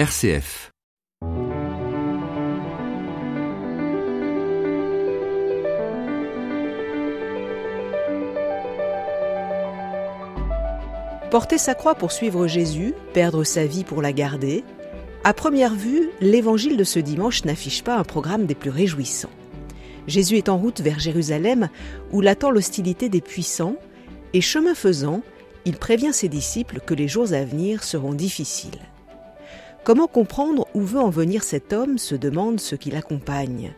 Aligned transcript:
RCF. 0.00 0.70
Porter 11.30 11.58
sa 11.58 11.74
croix 11.74 11.94
pour 11.94 12.12
suivre 12.12 12.46
Jésus, 12.46 12.94
perdre 13.12 13.44
sa 13.44 13.66
vie 13.66 13.84
pour 13.84 14.00
la 14.00 14.14
garder, 14.14 14.64
à 15.22 15.34
première 15.34 15.74
vue, 15.74 16.08
l'évangile 16.22 16.78
de 16.78 16.84
ce 16.84 16.98
dimanche 16.98 17.44
n'affiche 17.44 17.84
pas 17.84 17.98
un 17.98 18.04
programme 18.04 18.46
des 18.46 18.54
plus 18.54 18.70
réjouissants. 18.70 19.28
Jésus 20.06 20.38
est 20.38 20.48
en 20.48 20.56
route 20.56 20.80
vers 20.80 20.98
Jérusalem 20.98 21.68
où 22.10 22.22
l'attend 22.22 22.50
l'hostilité 22.50 23.10
des 23.10 23.20
puissants 23.20 23.76
et 24.32 24.40
chemin 24.40 24.74
faisant, 24.74 25.20
il 25.66 25.76
prévient 25.76 26.14
ses 26.14 26.30
disciples 26.30 26.80
que 26.80 26.94
les 26.94 27.06
jours 27.06 27.34
à 27.34 27.44
venir 27.44 27.84
seront 27.84 28.14
difficiles. 28.14 28.80
Comment 29.82 30.08
comprendre 30.08 30.68
où 30.74 30.82
veut 30.82 31.00
en 31.00 31.08
venir 31.08 31.42
cet 31.42 31.72
homme 31.72 31.96
se 31.96 32.14
demande 32.14 32.60
ce 32.60 32.74
qui 32.74 32.90
l'accompagne. 32.90 33.72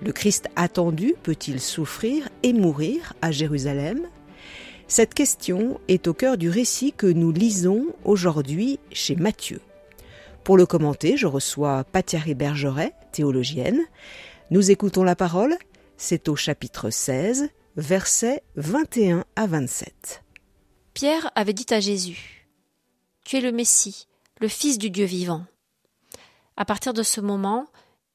Le 0.00 0.12
Christ 0.12 0.48
attendu 0.54 1.14
peut-il 1.20 1.60
souffrir 1.60 2.28
et 2.44 2.52
mourir 2.52 3.14
à 3.22 3.32
Jérusalem? 3.32 4.06
Cette 4.86 5.14
question 5.14 5.80
est 5.88 6.06
au 6.06 6.14
cœur 6.14 6.36
du 6.36 6.48
récit 6.48 6.92
que 6.92 7.06
nous 7.06 7.32
lisons 7.32 7.86
aujourd'hui 8.04 8.78
chez 8.92 9.16
Matthieu. 9.16 9.60
Pour 10.44 10.56
le 10.56 10.66
commenter, 10.66 11.16
je 11.16 11.26
reçois 11.26 11.84
Pathiari 11.84 12.34
Bergeret, 12.34 12.92
théologienne. 13.10 13.80
Nous 14.50 14.70
écoutons 14.70 15.02
la 15.02 15.16
parole, 15.16 15.56
c'est 15.96 16.28
au 16.28 16.36
chapitre 16.36 16.90
16, 16.90 17.48
versets 17.76 18.42
21 18.56 19.24
à 19.34 19.46
27. 19.46 20.22
Pierre 20.94 21.30
avait 21.34 21.52
dit 21.52 21.66
à 21.70 21.80
Jésus 21.80 22.46
Tu 23.24 23.36
es 23.36 23.40
le 23.40 23.52
Messie, 23.52 24.08
le 24.42 24.48
Fils 24.48 24.76
du 24.76 24.90
Dieu 24.90 25.04
vivant. 25.04 25.46
À 26.56 26.64
partir 26.64 26.92
de 26.92 27.04
ce 27.04 27.20
moment, 27.20 27.68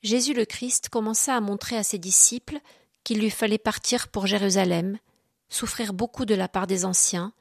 Jésus 0.03 0.33
le 0.33 0.43
Christ 0.43 0.89
commença 0.89 1.33
à 1.33 1.39
montrer 1.39 1.77
à 1.77 1.83
ses 1.83 1.99
disciples 1.99 2.59
qu'il 3.05 3.19
lui 3.19 3.29
fallait 3.29 3.57
partir 3.57 4.09
pour 4.09 4.27
Jérusalem, 4.27 4.99
souffrir 5.47 5.93
beaucoup 5.93 6.25
de 6.25 6.35
la 6.35 6.49
part 6.49 6.67
des 6.67 6.83
anciens, 6.83 7.31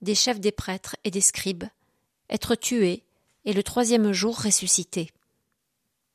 des 0.00 0.14
chefs 0.14 0.38
des 0.38 0.52
prêtres 0.52 0.94
et 1.02 1.10
des 1.10 1.20
scribes, 1.20 1.64
être 2.30 2.54
tué, 2.54 3.02
et 3.44 3.52
le 3.52 3.64
troisième 3.64 4.12
jour 4.12 4.40
ressuscité. 4.40 5.10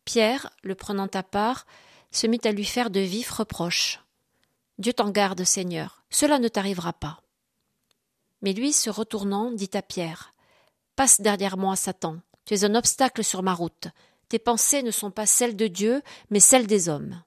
Pierre, 0.05 0.51
le 0.63 0.75
prenant 0.75 1.09
à 1.13 1.23
part, 1.23 1.65
se 2.11 2.27
mit 2.27 2.39
à 2.45 2.53
lui 2.53 2.63
faire 2.63 2.91
de 2.91 3.01
vifs 3.01 3.31
reproches. 3.31 3.99
Dieu 4.79 4.93
t'en 4.93 5.09
garde, 5.09 5.43
Seigneur, 5.43 6.05
cela 6.09 6.39
ne 6.39 6.47
t'arrivera 6.47 6.93
pas. 6.93 7.19
Mais 8.41 8.53
lui, 8.53 8.71
se 8.71 8.89
retournant, 8.89 9.51
dit 9.51 9.71
à 9.73 9.81
Pierre 9.81 10.30
Passe 11.01 11.19
derrière 11.19 11.57
moi, 11.57 11.75
Satan, 11.75 12.17
tu 12.45 12.53
es 12.53 12.63
un 12.63 12.75
obstacle 12.75 13.23
sur 13.23 13.41
ma 13.41 13.55
route. 13.55 13.87
Tes 14.29 14.37
pensées 14.37 14.83
ne 14.83 14.91
sont 14.91 15.09
pas 15.09 15.25
celles 15.25 15.55
de 15.55 15.65
Dieu, 15.65 16.03
mais 16.29 16.39
celles 16.39 16.67
des 16.67 16.89
hommes. 16.89 17.23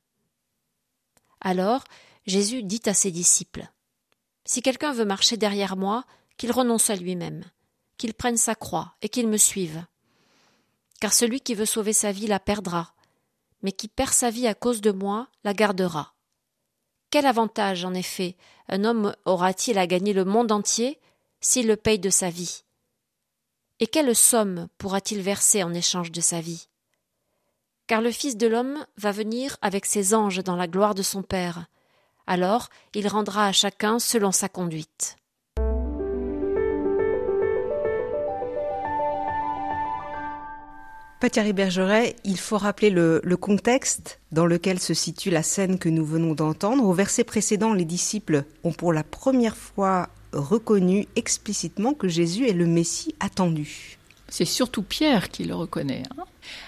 Alors 1.41 1.83
Jésus 2.25 2.62
dit 2.62 2.83
à 2.86 2.95
ses 2.95 3.11
disciples 3.11 3.69
Si 4.45 4.62
quelqu'un 4.62 4.92
veut 4.92 5.05
marcher 5.05 5.36
derrière 5.36 5.77
moi, 5.77 6.05
qu'il 6.36 6.52
renonce 6.52 6.89
à 6.89 6.95
lui-même, 6.95 7.42
qu'il 7.98 8.14
prenne 8.14 8.36
sa 8.36 8.55
croix 8.55 8.95
et 9.02 9.08
qu'il 9.08 9.27
me 9.27 9.39
suive. 9.39 9.84
Car 11.00 11.12
celui 11.12 11.41
qui 11.41 11.56
veut 11.56 11.67
sauver 11.67 11.92
sa 11.92 12.12
vie 12.12 12.28
la 12.28 12.39
perdra, 12.39 12.95
mais 13.62 13.72
qui 13.72 13.89
perd 13.89 14.12
sa 14.12 14.30
vie 14.30 14.47
à 14.47 14.55
cause 14.55 14.83
de 14.83 14.92
moi 14.92 15.27
la 15.42 15.52
gardera. 15.52 16.14
Quel 17.11 17.27
avantage, 17.27 17.84
en 17.84 17.95
effet, 17.95 18.36
un 18.69 18.84
homme 18.84 19.17
aura-t-il 19.25 19.78
à 19.78 19.89
gagner 19.89 20.12
le 20.12 20.25
monde 20.25 20.52
entier 20.52 21.00
s'il 21.41 21.67
le 21.67 21.75
paye 21.75 21.98
de 21.98 22.11
sa 22.11 22.30
vie? 22.30 22.64
Et 23.80 23.86
quelle 23.86 24.14
somme 24.14 24.69
pourra-t-il 24.78 25.20
verser 25.20 25.62
en 25.62 25.75
échange 25.75 26.12
de 26.12 26.20
sa 26.20 26.41
vie? 26.41 26.69
Car 27.86 28.00
le 28.00 28.11
Fils 28.11 28.36
de 28.36 28.47
l'homme 28.47 28.84
va 28.97 29.12
venir 29.12 29.56
avec 29.61 29.84
ses 29.84 30.14
anges 30.14 30.42
dans 30.42 30.56
la 30.56 30.67
gloire 30.67 30.94
de 30.94 31.03
son 31.03 31.22
Père. 31.22 31.67
Alors 32.27 32.68
il 32.95 33.08
rendra 33.08 33.46
à 33.46 33.52
chacun 33.52 33.98
selon 33.98 34.33
sa 34.33 34.48
conduite. 34.48 35.17
Thierry 41.30 41.55
Bergeret, 41.55 42.17
il 42.24 42.39
faut 42.39 42.58
rappeler 42.58 42.90
le, 42.90 43.20
le, 43.24 43.36
contexte 43.39 44.20
dans 44.30 44.45
lequel 44.45 44.79
se 44.79 44.92
situe 44.92 45.30
la 45.30 45.42
scène 45.42 45.79
que 45.79 45.89
nous 45.89 46.05
venons 46.05 46.34
d'entendre. 46.34 46.84
Au 46.84 46.92
verset 46.92 47.24
précédent, 47.24 47.73
les 47.73 47.86
disciples 47.86 48.45
ont 48.63 48.73
pour 48.73 48.92
la 48.92 49.05
première 49.05 49.57
fois 49.57 50.11
reconnu 50.34 51.06
explicitement 51.17 51.95
que 51.95 52.08
Jésus 52.08 52.46
est 52.48 52.52
le 52.52 52.67
Messie 52.67 53.14
attendu. 53.20 53.98
C'est 54.28 54.45
surtout 54.45 54.83
Pierre 54.83 55.30
qui 55.30 55.45
le 55.45 55.55
reconnaît. 55.55 56.02
Hein. 56.11 56.24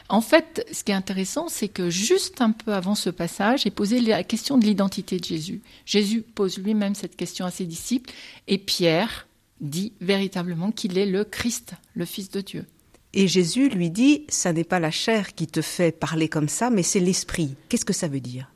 En 0.08 0.20
fait, 0.20 0.66
ce 0.72 0.84
qui 0.84 0.92
est 0.92 0.94
intéressant, 0.94 1.48
c'est 1.48 1.68
que 1.68 1.90
juste 1.90 2.40
un 2.40 2.52
peu 2.52 2.72
avant 2.72 2.94
ce 2.94 3.10
passage 3.10 3.66
est 3.66 3.70
posée 3.70 4.00
la 4.00 4.24
question 4.24 4.58
de 4.58 4.64
l'identité 4.64 5.18
de 5.18 5.24
Jésus. 5.24 5.60
Jésus 5.84 6.22
pose 6.22 6.58
lui-même 6.58 6.94
cette 6.94 7.16
question 7.16 7.44
à 7.44 7.50
ses 7.50 7.66
disciples 7.66 8.12
et 8.46 8.58
Pierre 8.58 9.26
dit 9.60 9.92
véritablement 10.00 10.70
qu'il 10.70 10.98
est 10.98 11.06
le 11.06 11.24
Christ, 11.24 11.72
le 11.94 12.04
Fils 12.04 12.30
de 12.30 12.40
Dieu. 12.40 12.66
Et 13.14 13.28
Jésus 13.28 13.70
lui 13.70 13.90
dit, 13.90 14.24
ça 14.28 14.52
n'est 14.52 14.64
pas 14.64 14.78
la 14.78 14.90
chair 14.90 15.34
qui 15.34 15.46
te 15.46 15.62
fait 15.62 15.90
parler 15.90 16.28
comme 16.28 16.48
ça, 16.48 16.68
mais 16.68 16.82
c'est 16.82 17.00
l'esprit. 17.00 17.54
Qu'est-ce 17.68 17.86
que 17.86 17.94
ça 17.94 18.08
veut 18.08 18.20
dire? 18.20 18.50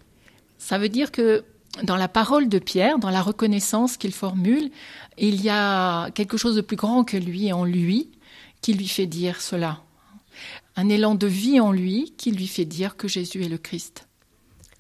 Ça 0.59 0.79
veut 0.79 0.91
dire 0.91 1.11
que 1.11 1.45
dans 1.83 1.97
la 1.97 2.09
parole 2.09 2.49
de 2.49 2.59
Pierre, 2.59 2.99
dans 2.99 3.11
la 3.11 3.23
reconnaissance 3.23 3.97
qu'il 3.97 4.13
formule, 4.13 4.71
il 5.19 5.43
y 5.43 5.49
a 5.49 6.11
quelque 6.11 6.37
chose 6.37 6.57
de 6.57 6.61
plus 6.61 6.77
grand 6.77 7.05
que 7.05 7.17
lui 7.17 7.53
en 7.53 7.65
lui 7.65 8.11
qui 8.61 8.75
lui 8.75 8.89
fait 8.89 9.07
dire 9.07 9.41
cela. 9.41 9.83
Un 10.77 10.89
élan 10.89 11.15
de 11.15 11.27
vie 11.27 11.61
en 11.61 11.73
lui 11.73 12.15
qui 12.17 12.33
lui 12.33 12.47
fait 12.47 12.65
dire 12.65 12.97
que 12.97 13.09
Jésus 13.09 13.45
est 13.45 13.49
le 13.49 13.59
Christ. 13.59 14.09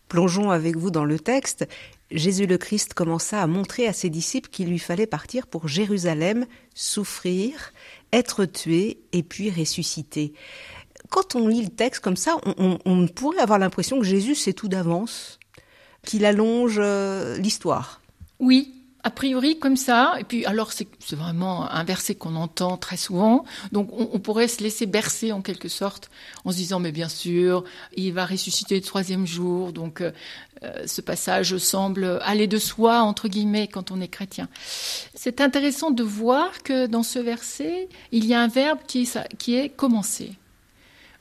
Plongeons 0.08 0.50
avec 0.50 0.76
vous 0.76 0.90
dans 0.90 1.04
le 1.04 1.18
texte. 1.18 1.68
Jésus 2.10 2.46
le 2.46 2.58
Christ 2.58 2.94
commença 2.94 3.40
à 3.40 3.46
montrer 3.46 3.86
à 3.86 3.92
ses 3.92 4.10
disciples 4.10 4.50
qu'il 4.50 4.68
lui 4.68 4.80
fallait 4.80 5.06
partir 5.06 5.46
pour 5.46 5.68
Jérusalem, 5.68 6.46
souffrir, 6.74 7.72
être 8.12 8.44
tué 8.44 8.98
et 9.12 9.22
puis 9.22 9.50
ressusciter. 9.50 10.32
Quand 11.08 11.36
on 11.36 11.46
lit 11.46 11.62
le 11.62 11.70
texte 11.70 12.00
comme 12.00 12.16
ça, 12.16 12.36
on, 12.44 12.78
on 12.84 13.06
pourrait 13.06 13.38
avoir 13.38 13.58
l'impression 13.58 13.98
que 14.00 14.04
Jésus 14.04 14.34
sait 14.34 14.52
tout 14.52 14.68
d'avance 14.68 15.39
qu'il 16.04 16.24
allonge 16.24 16.78
euh, 16.78 17.36
l'histoire. 17.38 18.00
Oui, 18.38 18.72
a 19.02 19.10
priori 19.10 19.58
comme 19.58 19.76
ça, 19.76 20.14
et 20.18 20.24
puis 20.24 20.44
alors 20.44 20.72
c'est 20.72 20.86
vraiment 21.12 21.70
un 21.70 21.84
verset 21.84 22.14
qu'on 22.14 22.36
entend 22.36 22.76
très 22.76 22.98
souvent, 22.98 23.44
donc 23.72 23.88
on, 23.92 24.18
pourrait 24.18 24.48
se 24.48 24.62
laisser 24.62 24.84
bercer 24.84 25.32
en 25.32 25.40
quelque 25.40 25.68
sorte 25.68 26.10
en 26.44 26.52
se 26.52 26.56
disant 26.56 26.80
mais 26.80 26.92
bien 26.92 27.08
sûr 27.08 27.64
il 27.96 28.12
va 28.12 28.26
ressusciter 28.26 28.74
le 28.74 28.82
troisième 28.82 29.26
jour, 29.26 29.72
donc 29.72 30.02
euh, 30.02 30.12
euh, 30.62 30.86
ce 30.86 31.00
passage 31.00 31.56
semble 31.56 32.20
aller 32.22 32.46
de 32.46 32.58
soi 32.58 33.00
entre 33.00 33.28
guillemets 33.28 33.68
quand 33.68 33.90
on 33.90 34.00
est 34.02 34.08
chrétien. 34.08 34.48
C'est 35.14 35.40
intéressant 35.40 35.90
de 35.90 36.02
voir 36.02 36.62
que 36.62 36.86
dans 36.86 37.02
ce 37.02 37.18
verset 37.18 37.88
il 38.12 38.26
y 38.26 38.34
a 38.34 38.40
un 38.42 38.48
verbe 38.48 38.80
qui, 38.86 39.08
qui 39.38 39.54
est 39.54 39.70
commencer. 39.70 40.32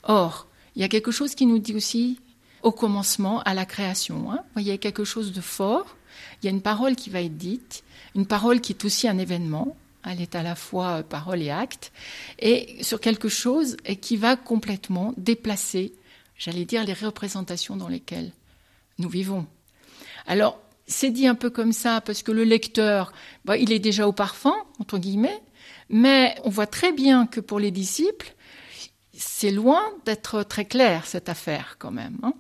Or 0.04 0.48
il 0.76 0.82
y 0.82 0.86
a 0.86 0.90
quelque 0.90 1.12
chose 1.12 1.34
qui 1.34 1.46
nous 1.46 1.60
dit 1.60 1.76
aussi 1.76 2.20
au 2.62 2.72
commencement, 2.72 3.42
à 3.42 3.54
la 3.54 3.66
création. 3.66 4.32
Hein. 4.32 4.40
Il 4.58 4.64
y 4.64 4.72
a 4.72 4.78
quelque 4.78 5.04
chose 5.04 5.32
de 5.32 5.42
fort, 5.42 5.98
il 6.42 6.46
y 6.46 6.50
a 6.50 6.52
une 6.52 6.62
parole 6.62 6.96
qui 6.96 7.10
va 7.10 7.22
être 7.22 7.38
dite, 7.38 7.84
une 8.16 8.26
parole 8.26 8.62
qui 8.62 8.74
est 8.74 8.86
aussi 8.86 9.08
un 9.08 9.18
événement, 9.18 9.76
elle 10.06 10.22
est 10.22 10.36
à 10.36 10.44
la 10.44 10.56
fois 10.56 11.00
euh, 11.00 11.04
parole 11.04 11.42
et 11.42 11.52
acte, 11.52 11.92
et 12.40 12.84
sur 12.84 13.02
quelque 13.02 13.30
chose 13.30 13.78
qui 14.02 14.18
va 14.18 14.36
complètement 14.36 15.14
déplacer, 15.18 15.94
j'allais 16.38 16.66
dire, 16.66 16.86
les 16.86 16.94
représentations 16.94 17.76
dans 17.76 17.90
lesquelles 17.90 18.32
nous 18.98 19.10
vivons. 19.10 19.46
Alors, 20.28 20.60
c'est 20.88 21.12
dit 21.12 21.28
un 21.28 21.36
peu 21.36 21.50
comme 21.50 21.72
ça 21.72 22.02
parce 22.02 22.24
que 22.24 22.32
le 22.32 22.44
lecteur, 22.44 23.14
bah, 23.46 23.58
il 23.58 23.72
est 23.72 23.80
déjà 23.80 24.08
au 24.08 24.12
parfum, 24.12 24.56
entre 24.80 24.98
guillemets, 24.98 25.42
mais 25.90 26.36
on 26.44 26.50
voit 26.50 26.68
très 26.68 26.92
bien 26.92 27.28
que 27.28 27.40
pour 27.40 27.60
les 27.60 27.72
disciples, 27.72 28.34
c'est 29.14 29.52
loin 29.52 29.82
d'être 30.06 30.44
très 30.44 30.66
clair 30.66 31.06
cette 31.06 31.30
affaire 31.30 31.76
quand 31.78 31.92
même. 31.92 32.18
Hein. 32.24 32.34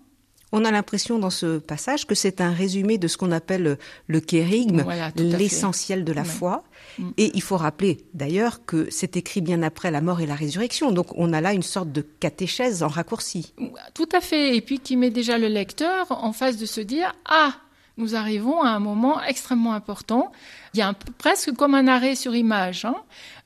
On 0.52 0.66
a 0.66 0.72
l'impression 0.72 1.20
dans 1.20 1.30
ce 1.30 1.60
passage 1.60 2.08
que 2.08 2.16
c'est 2.16 2.42
un 2.42 2.52
résumé 2.52 2.98
de 2.98 3.08
ce 3.08 3.18
qu'on 3.18 3.32
appelle 3.32 3.78
le 4.08 4.20
kérigme, 4.20 4.84
l'essentiel 5.16 6.04
de 6.04 6.12
la 6.12 6.24
foi. 6.24 6.64
Mm. 6.98 7.10
Et 7.18 7.32
il 7.36 7.42
faut 7.42 7.58
rappeler 7.58 8.06
d'ailleurs 8.14 8.66
que 8.66 8.88
c'est 8.90 9.16
écrit 9.16 9.42
bien 9.42 9.62
après 9.62 9.92
la 9.92 10.02
mort 10.02 10.22
et 10.22 10.26
la 10.26 10.36
résurrection. 10.36 10.92
Donc 10.92 11.08
on 11.16 11.34
a 11.34 11.42
là 11.42 11.54
une 11.54 11.64
sorte 11.64 11.92
de 11.92 12.02
catéchèse 12.02 12.84
en 12.84 12.88
raccourci. 12.88 13.54
Tout 13.94 14.10
à 14.12 14.22
fait. 14.22 14.56
Et 14.56 14.62
puis 14.62 14.80
qui 14.80 14.98
met 14.98 15.12
déjà 15.12 15.38
le 15.38 15.48
lecteur 15.48 16.08
en 16.12 16.34
face 16.34 16.58
de 16.58 16.66
se 16.66 16.82
dire 16.82 17.14
Ah, 17.26 17.54
nous 18.00 18.16
arrivons 18.16 18.64
à 18.64 18.70
un 18.70 18.80
moment 18.80 19.22
extrêmement 19.22 19.74
important. 19.74 20.32
Il 20.74 20.80
y 20.80 20.82
a 20.82 20.88
un, 20.88 20.94
presque 20.94 21.54
comme 21.54 21.76
un 21.76 21.88
arrêt 21.88 22.16
sur 22.16 22.34
image. 22.34 22.86
Hein. 22.86 22.96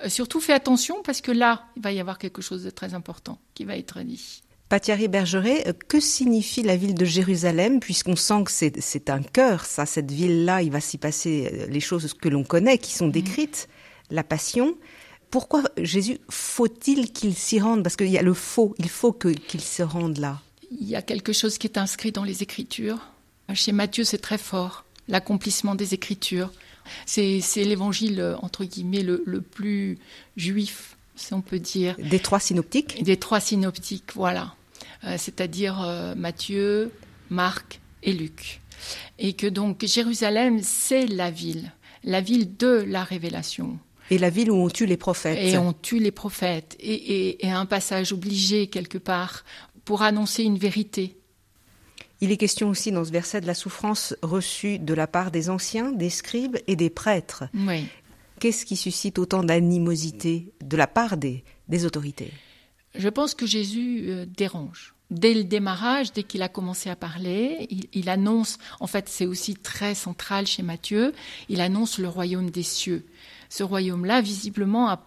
Euh, 0.04 0.10
surtout 0.10 0.40
fais 0.40 0.54
attention 0.54 1.02
parce 1.04 1.22
que 1.22 1.32
là, 1.32 1.66
il 1.76 1.82
va 1.82 1.92
y 1.92 2.00
avoir 2.00 2.20
quelque 2.20 2.42
chose 2.42 2.64
de 2.64 2.70
très 2.70 2.94
important 2.94 3.40
qui 3.56 3.66
va 3.66 3.76
être 3.76 4.00
dit. 4.02 4.43
Thierry 4.80 5.08
Bergeret, 5.08 5.68
euh, 5.68 5.74
que 5.88 6.00
signifie 6.00 6.64
la 6.64 6.76
ville 6.76 6.96
de 6.96 7.06
Jérusalem, 7.06 7.80
puisqu'on 7.80 8.16
sent 8.16 8.44
que 8.46 8.52
c'est 8.52 9.10
un 9.10 9.22
cœur, 9.22 9.66
ça, 9.66 9.86
cette 9.86 10.12
ville-là, 10.12 10.62
il 10.62 10.72
va 10.72 10.80
s'y 10.80 10.98
passer 10.98 11.50
euh, 11.52 11.68
les 11.68 11.80
choses 11.80 12.14
que 12.14 12.30
l'on 12.30 12.44
connaît, 12.44 12.78
qui 12.78 12.94
sont 12.94 13.08
mhm. 13.08 13.12
décrites, 13.12 13.68
la 14.10 14.24
passion. 14.24 14.76
pourquoi 15.32 15.64
Jésus 15.78 16.20
faut-il 16.30 17.12
qu'il 17.12 17.36
s'y 17.36 17.60
rende? 17.60 17.84
Parce 17.84 17.96
qu'il 17.96 18.10
y 18.10 18.18
a 18.18 18.22
le 18.22 18.34
faux, 18.34 18.76
il 18.78 18.90
faut 18.90 19.14
qu'il 19.14 19.62
se 19.62 19.84
rende 19.84 20.18
là. 20.18 20.42
Il 20.72 20.88
y 20.88 20.96
a 20.96 21.02
quelque 21.02 21.34
chose 21.34 21.58
qui 21.58 21.68
est 21.68 21.78
inscrit 21.78 22.12
dans 22.12 22.24
les 22.24 22.44
Écritures. 22.44 23.00
Chez 23.54 23.72
Matthieu, 23.72 24.04
c'est 24.04 24.18
très 24.18 24.38
fort, 24.38 24.86
l'accomplissement 25.08 25.76
des 25.76 25.94
Écritures. 25.94 26.52
C'est 27.06 27.42
l'évangile, 27.58 28.36
entre 28.42 28.66
guillemets, 28.66 29.04
le, 29.04 29.24
le, 29.26 29.42
plus 29.42 29.98
juif, 30.36 30.98
si 31.16 31.34
on 31.34 31.42
peut 31.42 31.60
dire. 31.60 31.96
Des 32.00 32.20
trois 32.20 32.40
synoptiques? 32.40 33.04
Des 33.04 33.18
trois 33.18 33.40
synoptiques, 33.40 34.12
voilà. 34.16 34.56
Euh, 35.06 35.16
c'est-à-dire 35.18 35.82
euh, 35.82 36.16
Matthieu, 36.16 36.92
Marc 37.30 37.82
et 38.04 38.14
Luc. 38.14 38.62
Et 39.20 39.34
que 39.34 39.48
donc 39.48 39.86
Jérusalem, 39.86 40.60
c'est 40.62 41.08
la 41.08 41.32
ville, 41.32 41.72
la 42.04 42.22
ville 42.22 42.56
de 42.58 42.84
la 42.88 43.04
révélation. 43.04 43.80
Et 44.10 44.18
la 44.18 44.30
ville 44.30 44.52
où 44.52 44.56
on 44.56 44.70
tue 44.70 44.86
les 44.86 44.98
prophètes. 44.98 45.40
Et 45.40 45.58
on 45.58 45.74
tue 45.74 46.00
les 46.00 46.12
prophètes. 46.12 46.76
Et, 46.80 47.38
un 47.44 47.66
passage 47.66 48.12
obligé 48.12 48.68
quelque 48.68 48.98
part 48.98 49.44
pour 49.86 50.02
annoncer 50.02 50.44
une 50.44 50.58
vérité. 50.58 51.18
Il 52.22 52.32
est 52.32 52.38
question 52.38 52.70
aussi 52.70 52.92
dans 52.92 53.04
ce 53.04 53.12
verset 53.12 53.42
de 53.42 53.48
la 53.48 53.54
souffrance 53.54 54.16
reçue 54.22 54.80
de 54.80 54.94
la 54.94 55.08
part 55.08 55.32
des 55.32 55.50
anciens, 55.50 55.92
des 55.92 56.10
scribes 56.10 56.58
et 56.68 56.76
des 56.76 56.90
prêtres. 56.90 57.46
Oui. 57.54 57.86
Qu'est-ce 58.40 58.66
qui 58.66 58.76
suscite 58.76 59.20
autant 59.20 59.44
d'animosité 59.44 60.54
de 60.64 60.78
la 60.78 60.88
part 60.88 61.18
des, 61.18 61.44
des 61.68 61.86
autorités? 61.86 62.32
Je 62.96 63.10
pense 63.10 63.34
que 63.36 63.46
Jésus 63.46 64.06
euh, 64.08 64.26
dérange 64.26 64.94
dès 65.14 65.34
le 65.34 65.44
démarrage, 65.44 66.12
dès 66.12 66.24
qu'il 66.24 66.42
a 66.42 66.50
commencé 66.50 66.90
à 66.90 66.96
parler, 66.96 67.68
il, 67.94 68.10
annonce, 68.10 68.58
en 68.80 68.88
fait 68.88 69.08
c'est 69.08 69.26
aussi 69.26 69.56
très 69.56 69.96
central 69.96 70.48
chez 70.48 70.64
Matthieu, 70.64 71.14
il 71.50 71.62
annonce 71.62 72.00
le 72.00 72.08
royaume 72.08 72.50
des 72.50 72.64
cieux. 72.64 73.06
Ce 73.50 73.64
royaume-là, 73.64 74.22
visiblement, 74.22 74.98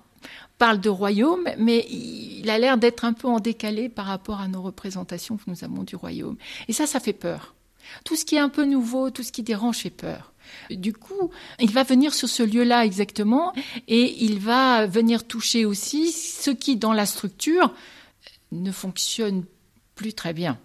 parle 0.59 0.81
de 0.81 0.89
royaume, 0.89 1.49
mais 1.59 1.87
il 1.91 2.49
a 2.49 2.59
l'air 2.59 2.79
d'être 2.79 3.05
un 3.05 3.13
peu 3.13 3.27
en 3.27 3.41
décalé 3.41 3.89
par 3.89 4.07
rapport 4.07 4.41
à 4.41 4.49
nos 4.49 4.63
représentations 4.63 5.37
que 5.37 5.45
nous 5.49 5.65
avons 5.65 5.83
du 5.83 5.97
royaume. 5.97 6.37
Et 6.69 6.73
ça, 6.73 6.87
ça 6.87 7.01
fait 7.01 7.13
peur. 7.13 7.55
Tout 8.05 8.17
ce 8.17 8.25
qui 8.25 8.37
est 8.37 8.41
un 8.41 8.49
peu 8.49 8.65
nouveau, 8.65 9.11
tout 9.11 9.23
ce 9.23 9.33
qui 9.33 9.43
dérange 9.43 9.79
fait 9.79 9.91
peur. 9.91 10.33
Du 10.71 10.93
coup, 10.93 11.31
il 11.61 11.71
va 11.71 11.83
venir 11.83 12.15
sur 12.15 12.29
ce 12.29 12.43
lieu-là 12.43 12.85
exactement 12.85 13.53
et 13.89 14.25
il 14.25 14.39
va 14.39 14.87
venir 14.87 15.27
toucher 15.27 15.65
aussi 15.65 16.13
ce 16.13 16.51
qui, 16.51 16.77
dans 16.77 16.93
la 16.93 17.07
structure, 17.07 17.73
ne 18.53 18.73
fonctionne 18.73 19.45
plus 19.95 20.13
très 20.13 20.33
bien. 20.33 20.59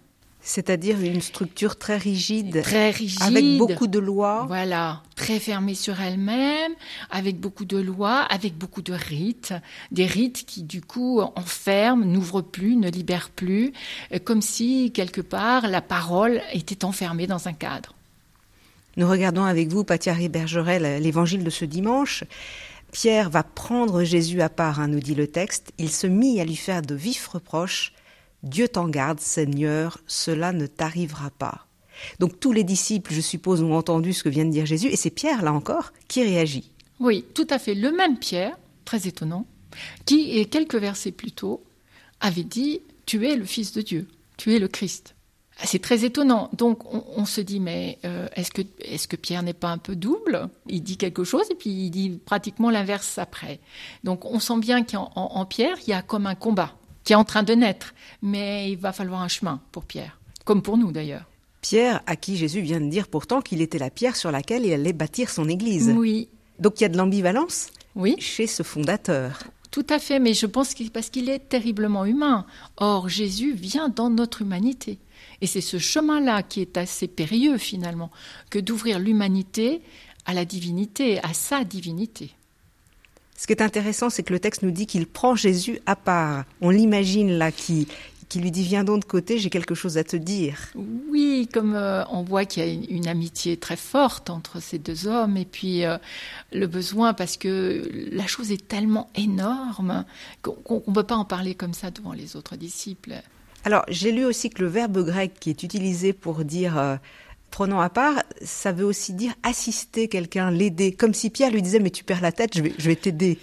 C'est-à-dire 0.44 1.00
une 1.00 1.20
structure 1.20 1.78
très 1.78 1.96
rigide, 1.96 2.62
très 2.62 2.90
rigide, 2.90 3.22
avec 3.22 3.58
beaucoup 3.58 3.86
de 3.86 4.00
lois. 4.00 4.44
Voilà, 4.48 5.04
très 5.14 5.38
fermée 5.38 5.76
sur 5.76 6.00
elle-même, 6.00 6.72
avec 7.10 7.38
beaucoup 7.38 7.64
de 7.64 7.76
lois, 7.76 8.22
avec 8.22 8.58
beaucoup 8.58 8.82
de 8.82 8.92
rites, 8.92 9.54
des 9.92 10.04
rites 10.04 10.44
qui 10.44 10.64
du 10.64 10.80
coup 10.80 11.20
enferment, 11.36 12.04
n'ouvrent 12.04 12.42
plus, 12.42 12.74
ne 12.74 12.90
libèrent 12.90 13.30
plus, 13.30 13.72
euh, 14.12 14.18
comme 14.18 14.42
si 14.42 14.90
quelque 14.90 15.20
part 15.20 15.68
la 15.68 15.80
parole 15.80 16.42
était 16.52 16.84
enfermée 16.84 17.28
dans 17.28 17.46
un 17.46 17.52
cadre. 17.52 17.94
Nous 18.96 19.08
regardons 19.08 19.44
avec 19.44 19.68
vous, 19.68 19.84
Pathiari 19.84 20.28
Bergerel, 20.28 21.02
l'évangile 21.02 21.44
de 21.44 21.50
ce 21.50 21.64
dimanche. 21.64 22.24
Pierre 22.92 23.30
va 23.30 23.42
prendre 23.42 24.04
Jésus 24.04 24.42
à 24.42 24.50
part, 24.50 24.80
hein, 24.80 24.88
nous 24.88 25.00
dit 25.00 25.14
le 25.14 25.26
texte. 25.26 25.72
Il 25.78 25.90
se 25.90 26.06
mit 26.06 26.40
à 26.40 26.44
lui 26.44 26.56
faire 26.56 26.82
de 26.82 26.94
vifs 26.94 27.26
reproches. 27.26 27.94
Dieu 28.42 28.68
t'en 28.68 28.88
garde, 28.88 29.20
Seigneur, 29.20 29.98
cela 30.06 30.52
ne 30.52 30.66
t'arrivera 30.66 31.30
pas. 31.30 31.66
Donc 32.18 32.38
tous 32.38 32.52
les 32.52 32.64
disciples, 32.64 33.14
je 33.14 33.20
suppose, 33.20 33.62
ont 33.62 33.74
entendu 33.74 34.12
ce 34.12 34.22
que 34.22 34.28
vient 34.28 34.44
de 34.44 34.50
dire 34.50 34.66
Jésus, 34.66 34.88
et 34.88 34.96
c'est 34.96 35.10
Pierre, 35.10 35.42
là 35.42 35.52
encore, 35.52 35.92
qui 36.08 36.22
réagit. 36.22 36.70
Oui, 37.00 37.24
tout 37.34 37.46
à 37.48 37.58
fait. 37.58 37.74
Le 37.74 37.92
même 37.92 38.18
Pierre, 38.18 38.58
très 38.84 39.06
étonnant, 39.06 39.46
qui, 40.04 40.46
quelques 40.48 40.74
versets 40.74 41.12
plus 41.12 41.32
tôt, 41.32 41.62
avait 42.20 42.44
dit 42.44 42.82
Tu 43.06 43.26
es 43.26 43.36
le 43.36 43.44
Fils 43.44 43.72
de 43.72 43.80
Dieu, 43.80 44.08
tu 44.36 44.54
es 44.54 44.58
le 44.58 44.68
Christ. 44.68 45.14
C'est 45.64 45.80
très 45.80 46.04
étonnant. 46.04 46.48
Donc 46.52 46.82
on, 46.92 47.24
se 47.24 47.40
dit 47.40 47.60
mais 47.60 47.98
euh, 48.04 48.26
est-ce 48.34 48.50
que 48.50 48.62
est-ce 48.80 49.06
que 49.06 49.16
Pierre 49.16 49.42
n'est 49.42 49.52
pas 49.52 49.68
un 49.68 49.78
peu 49.78 49.94
double? 49.94 50.48
Il 50.68 50.82
dit 50.82 50.96
quelque 50.96 51.24
chose 51.24 51.44
et 51.50 51.54
puis 51.54 51.70
il 51.70 51.90
dit 51.90 52.20
pratiquement 52.24 52.70
l'inverse 52.70 53.18
après. 53.18 53.60
Donc 54.02 54.24
on 54.24 54.40
sent 54.40 54.58
bien 54.58 54.82
qu'en 54.82 55.46
Pierre 55.46 55.76
il 55.86 55.90
y 55.90 55.92
a 55.92 56.02
comme 56.02 56.26
un 56.26 56.34
combat 56.34 56.74
qui 57.04 57.12
est 57.12 57.16
en 57.16 57.24
train 57.24 57.42
de 57.42 57.54
naître. 57.54 57.94
Mais 58.22 58.70
il 58.70 58.78
va 58.78 58.92
falloir 58.92 59.20
un 59.20 59.28
chemin 59.28 59.60
pour 59.72 59.84
Pierre, 59.84 60.18
comme 60.44 60.62
pour 60.62 60.78
nous 60.78 60.92
d'ailleurs. 60.92 61.24
Pierre, 61.60 62.02
à 62.06 62.16
qui 62.16 62.36
Jésus 62.36 62.60
vient 62.60 62.80
de 62.80 62.88
dire 62.88 63.06
pourtant 63.08 63.40
qu'il 63.40 63.62
était 63.62 63.78
la 63.78 63.90
pierre 63.90 64.16
sur 64.16 64.32
laquelle 64.32 64.66
il 64.66 64.72
allait 64.72 64.92
bâtir 64.92 65.30
son 65.30 65.48
Église. 65.48 65.92
Oui. 65.96 66.28
Donc 66.58 66.80
il 66.80 66.82
y 66.82 66.86
a 66.86 66.88
de 66.88 66.96
l'ambivalence 66.96 67.68
oui. 67.94 68.16
chez 68.18 68.46
ce 68.46 68.62
fondateur. 68.62 69.44
Tout 69.72 69.86
à 69.88 69.98
fait, 69.98 70.20
mais 70.20 70.34
je 70.34 70.44
pense 70.44 70.74
que 70.74 70.86
parce 70.90 71.08
qu'il 71.08 71.30
est 71.30 71.48
terriblement 71.48 72.04
humain. 72.04 72.44
Or, 72.76 73.08
Jésus 73.08 73.54
vient 73.54 73.88
dans 73.88 74.10
notre 74.10 74.42
humanité. 74.42 74.98
Et 75.40 75.46
c'est 75.46 75.62
ce 75.62 75.78
chemin-là 75.78 76.42
qui 76.42 76.60
est 76.60 76.76
assez 76.76 77.08
périlleux 77.08 77.56
finalement, 77.56 78.10
que 78.50 78.58
d'ouvrir 78.58 78.98
l'humanité 78.98 79.80
à 80.26 80.34
la 80.34 80.44
divinité, 80.44 81.20
à 81.24 81.32
sa 81.32 81.64
divinité. 81.64 82.32
Ce 83.34 83.46
qui 83.46 83.54
est 83.54 83.62
intéressant, 83.62 84.10
c'est 84.10 84.22
que 84.22 84.34
le 84.34 84.40
texte 84.40 84.62
nous 84.62 84.70
dit 84.70 84.86
qu'il 84.86 85.06
prend 85.06 85.34
Jésus 85.34 85.80
à 85.86 85.96
part. 85.96 86.44
On 86.60 86.68
l'imagine 86.68 87.32
là, 87.32 87.50
qui, 87.50 87.88
qui 88.32 88.40
lui 88.40 88.50
dit 88.50 88.62
Viens 88.62 88.82
donc 88.82 89.00
de 89.00 89.04
côté, 89.04 89.36
j'ai 89.36 89.50
quelque 89.50 89.74
chose 89.74 89.98
à 89.98 90.04
te 90.04 90.16
dire. 90.16 90.56
Oui, 90.74 91.48
comme 91.52 91.74
euh, 91.74 92.02
on 92.06 92.22
voit 92.22 92.46
qu'il 92.46 92.64
y 92.64 92.66
a 92.66 92.72
une, 92.88 93.06
amitié 93.06 93.58
très 93.58 93.76
forte 93.76 94.30
entre 94.30 94.58
ces 94.58 94.78
deux 94.78 95.06
hommes, 95.06 95.36
et 95.36 95.44
puis 95.44 95.84
euh, 95.84 95.98
le 96.50 96.66
besoin, 96.66 97.12
parce 97.12 97.36
que 97.36 97.86
la 98.10 98.26
chose 98.26 98.50
est 98.50 98.66
tellement 98.66 99.10
énorme 99.14 100.06
qu'on 100.40 100.82
ne 100.86 100.94
peut 100.94 101.02
pas 101.02 101.16
en 101.16 101.26
parler 101.26 101.54
comme 101.54 101.74
ça 101.74 101.90
devant 101.90 102.14
les 102.14 102.34
autres 102.34 102.56
disciples. 102.56 103.16
Alors, 103.64 103.84
j'ai 103.88 104.12
lu 104.12 104.24
aussi 104.24 104.48
que 104.48 104.62
le 104.62 104.68
verbe 104.68 105.04
grec 105.04 105.34
qui 105.38 105.50
est 105.50 105.62
utilisé 105.62 106.14
pour 106.14 106.42
dire 106.42 106.78
euh, 106.78 106.96
prenant 107.50 107.80
à 107.80 107.90
part, 107.90 108.22
ça 108.40 108.72
veut 108.72 108.86
aussi 108.86 109.12
dire 109.12 109.34
assister 109.42 110.08
quelqu'un, 110.08 110.50
l'aider. 110.50 110.92
Comme 110.92 111.12
si 111.12 111.28
Pierre 111.28 111.50
lui 111.50 111.60
disait, 111.60 111.80
mais 111.80 111.90
tu 111.90 112.02
perds 112.02 112.22
la 112.22 112.32
tête, 112.32 112.56
je 112.56 112.62
vais, 112.62 112.72
je 112.78 112.88
vais 112.88 112.96
t'aider. 112.96 113.38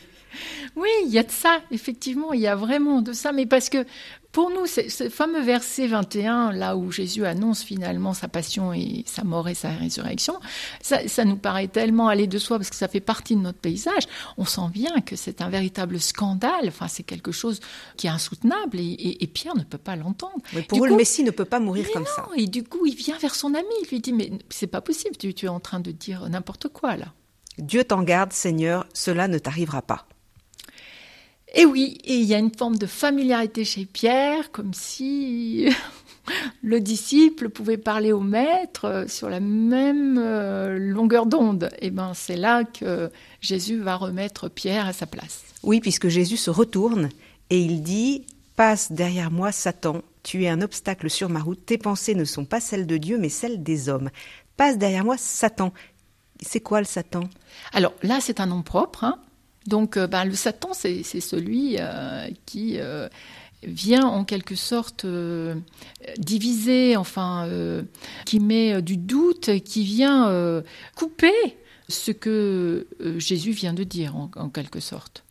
Oui, 0.75 0.89
il 1.06 1.12
y 1.12 1.19
a 1.19 1.24
de 1.24 1.31
ça, 1.31 1.59
effectivement, 1.71 2.33
il 2.33 2.41
y 2.41 2.47
a 2.47 2.56
vraiment 2.56 3.01
de 3.01 3.13
ça, 3.13 3.31
mais 3.31 3.45
parce 3.45 3.69
que 3.69 3.86
pour 4.31 4.51
nous, 4.51 4.67
ce 4.67 5.09
fameux 5.09 5.41
verset 5.41 5.87
21, 5.87 6.51
là 6.51 6.77
où 6.77 6.91
Jésus 6.91 7.25
annonce 7.25 7.63
finalement 7.63 8.13
sa 8.13 8.27
passion 8.27 8.71
et 8.73 9.03
sa 9.07 9.23
mort 9.23 9.49
et 9.49 9.55
sa 9.55 9.69
résurrection, 9.69 10.39
ça, 10.81 11.25
nous 11.25 11.35
paraît 11.35 11.67
tellement 11.67 12.09
aller 12.09 12.27
de 12.27 12.37
soi 12.37 12.57
parce 12.57 12.69
que 12.69 12.75
ça 12.75 12.87
fait 12.87 12.99
partie 12.99 13.35
de 13.35 13.41
notre 13.41 13.57
paysage. 13.57 14.03
On 14.37 14.45
sent 14.45 14.69
bien 14.71 15.01
que 15.01 15.15
c'est 15.15 15.41
un 15.41 15.49
véritable 15.49 15.99
scandale. 15.99 16.67
Enfin, 16.67 16.87
c'est 16.87 17.03
quelque 17.03 17.31
chose 17.31 17.59
qui 17.97 18.05
est 18.05 18.11
insoutenable 18.11 18.77
et, 18.79 19.29
Pierre 19.33 19.55
ne 19.55 19.63
peut 19.63 19.77
pas 19.77 19.95
l'entendre. 19.95 20.41
pour 20.67 20.86
eux, 20.86 20.89
le 20.89 20.95
Messie 20.95 21.24
ne 21.24 21.31
peut 21.31 21.45
pas 21.45 21.59
mourir 21.59 21.88
comme 21.93 22.05
ça. 22.05 22.27
Et 22.36 22.48
du 22.48 22.63
coup, 22.63 22.86
il 22.86 22.95
vient 22.95 23.17
vers 23.17 23.36
son 23.36 23.53
ami. 23.53 23.67
Il 23.83 23.89
lui 23.89 24.00
dit 24.00 24.13
Mais 24.13 24.31
c'est 24.50 24.67
pas 24.67 24.81
possible, 24.81 25.15
tu, 25.17 25.33
tu 25.33 25.45
es 25.45 25.50
en 25.50 25.59
train 25.59 25.79
de 25.79 25.91
dire 25.91 26.27
n'importe 26.29 26.67
quoi 26.67 26.98
là. 26.98 27.13
Dieu 27.57 27.83
t'en 27.83 28.03
garde, 28.03 28.33
Seigneur, 28.33 28.86
cela 28.93 29.27
ne 29.27 29.38
t'arrivera 29.38 29.81
pas. 29.81 30.07
Et 31.56 31.65
oui, 31.65 31.98
et 32.03 32.15
il 32.15 32.25
y 32.25 32.36
a 32.36 32.38
une 32.38 32.53
forme 32.53 32.77
de 32.77 32.86
familiarité 32.86 33.65
chez 33.65 33.86
Pierre, 33.86 34.51
comme 34.51 34.74
si 34.74 35.68
le 36.63 36.79
disciple 36.79 37.50
pouvait 37.50 37.77
parler 37.77 38.12
au 38.12 38.20
maître 38.20 38.86
euh, 38.86 39.08
sur 39.08 39.29
la 39.29 39.39
même 39.39 40.18
euh, 40.20 40.77
longueur 40.77 41.25
d'onde. 41.25 41.70
Et 41.82 41.89
ben 41.89 42.13
c'est 42.13 42.38
là 42.38 42.63
que 42.63 43.10
Jésus 43.41 43.79
va 43.79 43.96
remettre 43.96 44.50
Pierre 44.50 44.86
à 44.86 44.94
sa 44.94 45.08
place. 45.08 45.44
Oui, 45.63 45.79
puisque 45.79 46.08
Jésus 46.08 46.38
se 46.38 46.51
retourne 46.51 47.10
et 47.50 47.60
il 47.60 47.82
dit 47.82 48.25
Passe 48.56 48.91
derrière 48.91 49.32
moi, 49.32 49.51
Satan, 49.51 50.01
tu 50.22 50.44
es 50.44 50.50
un 50.50 50.62
obstacle 50.62 51.10
sur 51.10 51.29
ma 51.29 51.39
route, 51.39 51.65
tes 51.65 51.77
pensées 51.77 52.13
ne 52.13 52.25
sont 52.25 52.46
pas 52.46 52.60
celles 52.60 52.86
de 52.86 52.98
Dieu, 52.98 53.18
mais 53.18 53.29
celles 53.29 53.63
des 53.63 53.89
hommes. 53.89 54.10
Passe 54.58 54.77
derrière 54.77 55.06
moi, 55.06 55.18
Satan. 55.18 55.74
C'est 56.41 56.60
quoi 56.60 56.79
le 56.79 56.86
Satan? 56.86 57.22
Alors 57.74 57.94
là, 58.03 58.20
c'est 58.22 58.39
un 58.39 58.46
nom 58.46 58.62
propre. 58.62 59.03
Hein. 59.03 59.18
Donc 59.69 59.97
euh, 59.97 60.07
ben, 60.07 60.25
le 60.25 60.33
Satan, 60.33 60.71
c'est 60.73 61.03
celui 61.03 61.75
euh, 61.79 62.27
qui 62.45 62.79
euh, 62.79 63.07
vient 63.63 64.05
en 64.05 64.25
quelque 64.25 64.55
sorte 64.55 65.05
diviser, 66.17 66.97
enfin, 66.97 67.47
qui 68.25 68.39
met 68.39 68.81
du 68.81 68.97
doute, 68.97 69.61
qui 69.63 69.83
vient 69.83 70.63
couper 70.95 71.33
ce 71.88 72.11
que 72.11 72.88
Jésus 73.17 73.51
vient 73.51 73.73
de 73.73 73.83
dire 73.83 74.15
en, 74.15 74.49
quelque 74.49 74.79
sorte. 74.79 75.23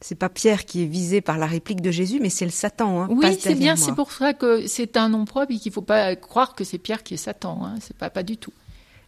C'est 0.00 0.16
pas 0.16 0.28
Pierre 0.28 0.66
qui 0.66 0.82
est 0.82 0.86
visé 0.86 1.20
par 1.20 1.38
la 1.38 1.46
réplique 1.46 1.80
de 1.80 1.90
Jésus, 1.90 2.18
mais 2.20 2.30
c'est 2.30 2.44
le 2.44 2.50
Satan. 2.50 3.02
Hein, 3.02 3.08
oui, 3.10 3.38
c'est 3.40 3.54
bien, 3.54 3.76
c'est 3.76 3.94
pour 3.94 4.12
ça 4.12 4.34
que 4.34 4.66
c'est 4.66 4.96
un 4.96 5.08
nom 5.08 5.24
propre 5.24 5.52
et 5.52 5.58
qu'il 5.58 5.70
ne 5.70 5.74
faut 5.74 5.82
pas 5.82 6.14
croire 6.16 6.54
que 6.54 6.64
c'est 6.64 6.78
Pierre 6.78 7.02
qui 7.02 7.14
est 7.14 7.16
Satan. 7.16 7.64
Hein, 7.64 7.76
c'est 7.80 7.96
pas, 7.96 8.10
pas 8.10 8.22
du 8.22 8.36
tout. 8.36 8.52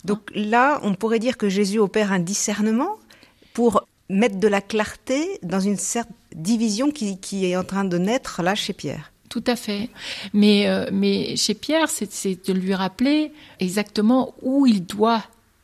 Donc 0.04 0.20
là, 0.34 0.80
on 0.84 0.94
pourrait 0.94 1.18
dire 1.18 1.36
que 1.36 1.48
Jésus 1.48 1.80
opère 1.80 2.12
un 2.12 2.20
discernement 2.20 2.96
pour 3.52 3.88
mettre 4.08 4.36
de 4.36 4.48
la 4.48 4.60
clarté 4.60 5.38
dans 5.42 5.60
une 5.60 5.76
certaine 5.76 6.14
division 6.34 6.90
qui, 6.90 7.18
qui, 7.18 7.46
est 7.46 7.56
en 7.56 7.64
train 7.64 7.84
de 7.84 7.98
naître 7.98 8.42
là 8.42 8.54
chez 8.54 8.72
Pierre. 8.72 9.12
Tout 9.28 9.44
à 9.46 9.56
fait. 9.56 9.90
Mais, 10.32 10.68
euh, 10.68 10.88
mais 10.92 11.36
chez 11.36 11.54
Pierre, 11.54 11.88
c'est 11.90 12.46
de 12.46 12.52
lui 12.52 12.74
rappeler 12.74 13.32
exactement 13.60 14.34
où 14.42 14.66
il 14.66 14.84
doit 14.84 15.22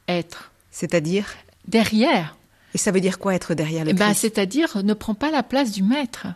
être. 0.09 0.53
C'est-à-dire? 0.71 1.35
Derrière. 1.67 2.37
Et 2.75 2.79
ça 2.79 2.91
veut 2.91 3.01
dire 3.01 3.19
quoi 3.19 3.35
être 3.35 3.55
derrière 3.55 3.85
le 3.85 3.93
ben, 3.93 4.07
Christ? 4.07 4.21
C'est-à-dire 4.21 4.85
ne 4.85 4.95
prends 4.95 5.15
pas 5.15 5.31
la 5.31 5.43
place 5.43 5.71
du 5.71 5.83
maître. 5.83 6.27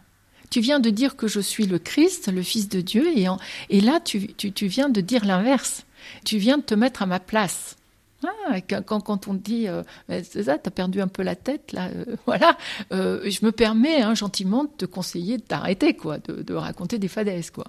Tu 0.51 0.61
viens 0.61 0.81
de 0.81 0.89
dire 0.89 1.17
que 1.17 1.29
je 1.29 1.41
suis 1.41 1.67
le 1.67 1.79
Christ, 1.79 2.33
le 2.33 2.43
Fils 2.43 2.69
de 2.69 2.81
Dieu, 2.81 3.07
et, 3.15 3.27
et 3.69 3.81
là 3.81 4.01
tu, 4.03 4.29
tu, 4.33 4.67
viens 4.67 4.89
de 4.89 5.01
dire 5.03 5.27
l'inverse. 5.27 5.85
Tu 6.25 6.39
viens 6.39 6.57
de 6.57 6.63
te 6.63 6.75
mettre 6.75 7.03
à 7.03 7.07
ma 7.07 7.21
place. 7.21 7.77
Ah, 8.25 8.61
quand, 8.61 9.29
on 9.29 9.35
dit, 9.35 9.69
euh, 9.69 9.83
c'est 10.09 10.45
ça, 10.45 10.59
t'as 10.59 10.71
perdu 10.71 11.01
un 11.01 11.07
peu 11.07 11.23
la 11.23 11.37
tête, 11.37 11.73
là, 11.73 11.89
euh, 11.89 12.17
voilà, 12.27 12.59
euh, 12.93 13.31
je 13.31 13.45
me 13.45 13.53
permets 13.53 14.03
hein, 14.03 14.15
gentiment 14.15 14.65
de 14.65 14.71
te 14.71 14.87
conseiller 14.87 15.37
de 15.37 15.43
t'arrêter, 15.43 15.95
quoi, 15.95 16.19
de, 16.19 16.55
raconter 16.55 16.99
des 16.99 17.09
fadaises, 17.09 17.51
quoi. 17.51 17.67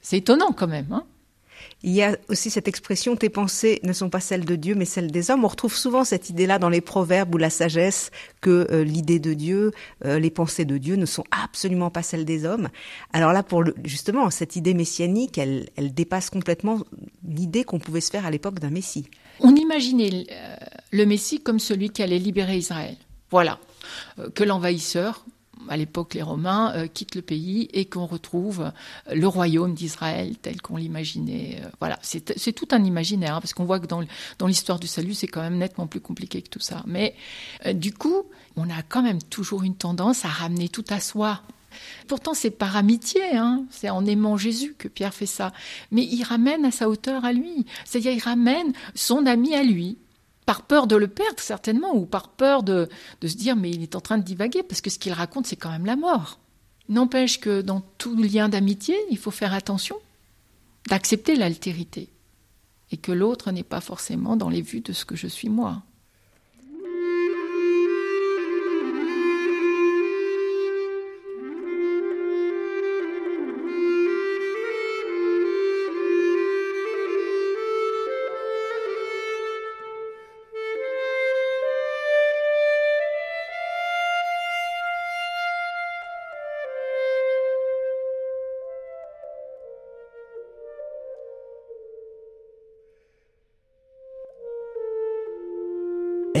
C'est 0.00 0.18
étonnant 0.18 0.52
quand 0.52 0.66
même, 0.66 0.92
hein. 0.92 1.04
Il 1.82 1.92
y 1.92 2.02
a 2.02 2.16
aussi 2.28 2.50
cette 2.50 2.68
expression 2.68 3.16
tes 3.16 3.28
pensées 3.28 3.80
ne 3.82 3.92
sont 3.92 4.10
pas 4.10 4.20
celles 4.20 4.44
de 4.44 4.56
Dieu 4.56 4.74
mais 4.74 4.84
celles 4.84 5.10
des 5.10 5.30
hommes. 5.30 5.44
On 5.44 5.48
retrouve 5.48 5.74
souvent 5.74 6.04
cette 6.04 6.30
idée-là 6.30 6.58
dans 6.58 6.68
les 6.68 6.80
proverbes 6.80 7.34
ou 7.34 7.38
la 7.38 7.50
sagesse 7.50 8.10
que 8.40 8.82
l'idée 8.82 9.18
de 9.18 9.34
Dieu, 9.34 9.72
les 10.04 10.30
pensées 10.30 10.64
de 10.64 10.78
Dieu 10.78 10.96
ne 10.96 11.06
sont 11.06 11.24
absolument 11.30 11.90
pas 11.90 12.02
celles 12.02 12.24
des 12.24 12.44
hommes. 12.44 12.68
Alors 13.12 13.32
là, 13.32 13.42
pour 13.42 13.64
justement, 13.84 14.30
cette 14.30 14.56
idée 14.56 14.74
messianique, 14.74 15.38
elle 15.38 15.94
dépasse 15.94 16.30
complètement 16.30 16.80
l'idée 17.26 17.64
qu'on 17.64 17.78
pouvait 17.78 18.00
se 18.00 18.10
faire 18.10 18.26
à 18.26 18.30
l'époque 18.30 18.58
d'un 18.58 18.70
Messie. 18.70 19.08
On 19.40 19.54
imaginait 19.54 20.26
euh, 20.30 20.56
le 20.92 21.06
Messie 21.06 21.40
comme 21.40 21.58
celui 21.58 21.90
qui 21.90 22.02
allait 22.02 22.18
libérer 22.18 22.56
Israël. 22.56 22.96
Voilà. 23.30 23.58
Que 24.34 24.44
l'envahisseur, 24.44 25.24
à 25.68 25.76
l'époque 25.76 26.14
les 26.14 26.22
Romains 26.22 26.72
euh, 26.74 26.86
quittent 26.86 27.14
le 27.14 27.22
pays 27.22 27.68
et 27.72 27.86
qu'on 27.86 28.06
retrouve 28.06 28.72
euh, 29.08 29.14
le 29.14 29.26
royaume 29.26 29.74
d'Israël 29.74 30.36
tel 30.36 30.60
qu'on 30.60 30.76
l'imaginait. 30.76 31.60
Euh, 31.62 31.68
voilà, 31.80 31.98
c'est 32.02 32.52
tout 32.52 32.68
un 32.70 32.84
imaginaire, 32.84 33.36
hein, 33.36 33.40
parce 33.40 33.54
qu'on 33.54 33.64
voit 33.64 33.80
que 33.80 33.86
dans 33.86 34.46
l'histoire 34.46 34.78
du 34.78 34.86
salut, 34.86 35.14
c'est 35.14 35.26
quand 35.26 35.42
même 35.42 35.58
nettement 35.58 35.86
plus 35.86 36.00
compliqué 36.00 36.42
que 36.42 36.48
tout 36.48 36.60
ça. 36.60 36.82
Mais 36.86 37.14
du 37.74 37.92
coup, 37.92 38.24
on 38.56 38.68
a 38.70 38.82
quand 38.88 39.02
même 39.02 39.22
toujours 39.22 39.62
une 39.62 39.76
tendance 39.76 40.24
à 40.24 40.28
ramener 40.28 40.68
tout 40.68 40.84
à 40.88 41.00
soi. 41.00 41.42
Pourtant, 42.08 42.34
c'est 42.34 42.50
par 42.50 42.76
amitié, 42.76 43.22
hein. 43.34 43.64
c'est 43.70 43.90
en 43.90 44.04
aimant 44.06 44.36
Jésus 44.36 44.74
que 44.76 44.88
Pierre 44.88 45.14
fait 45.14 45.26
ça. 45.26 45.52
Mais 45.90 46.04
il 46.04 46.22
ramène 46.22 46.64
à 46.64 46.70
sa 46.70 46.88
hauteur 46.88 47.24
à 47.24 47.32
lui. 47.32 47.66
C'est-à-dire, 47.84 48.12
il 48.12 48.22
ramène 48.22 48.72
son 48.94 49.26
ami 49.26 49.54
à 49.54 49.62
lui, 49.62 49.98
par 50.46 50.62
peur 50.62 50.86
de 50.86 50.96
le 50.96 51.08
perdre 51.08 51.40
certainement, 51.40 51.94
ou 51.94 52.06
par 52.06 52.28
peur 52.28 52.62
de, 52.62 52.88
de 53.20 53.28
se 53.28 53.36
dire 53.36 53.56
mais 53.56 53.70
il 53.70 53.82
est 53.82 53.96
en 53.96 54.00
train 54.00 54.16
de 54.16 54.22
divaguer, 54.22 54.62
parce 54.62 54.80
que 54.80 54.90
ce 54.90 54.98
qu'il 54.98 55.12
raconte 55.12 55.46
c'est 55.46 55.56
quand 55.56 55.70
même 55.70 55.86
la 55.86 55.96
mort. 55.96 56.38
N'empêche 56.88 57.40
que 57.40 57.60
dans 57.60 57.82
tout 57.98 58.16
lien 58.16 58.48
d'amitié, 58.48 58.96
il 59.10 59.18
faut 59.18 59.32
faire 59.32 59.52
attention 59.52 59.96
d'accepter 60.88 61.34
l'altérité, 61.34 62.08
et 62.92 62.96
que 62.96 63.10
l'autre 63.10 63.50
n'est 63.50 63.64
pas 63.64 63.80
forcément 63.80 64.36
dans 64.36 64.48
les 64.48 64.62
vues 64.62 64.80
de 64.80 64.92
ce 64.92 65.04
que 65.04 65.16
je 65.16 65.26
suis 65.26 65.48
moi. 65.48 65.82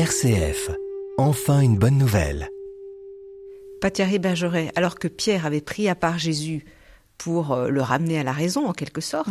RCF. 0.06 0.70
Enfin 1.18 1.62
une 1.62 1.78
bonne 1.78 1.98
nouvelle. 1.98 2.48
Thierry 3.92 4.20
Bergeret, 4.20 4.70
alors 4.76 5.00
que 5.00 5.08
Pierre 5.08 5.46
avait 5.46 5.60
pris 5.60 5.88
à 5.88 5.96
part 5.96 6.16
Jésus 6.16 6.64
pour 7.18 7.50
euh, 7.50 7.70
le 7.70 7.82
ramener 7.82 8.16
à 8.16 8.22
la 8.22 8.30
raison 8.30 8.68
en 8.68 8.72
quelque 8.72 9.00
sorte, 9.00 9.30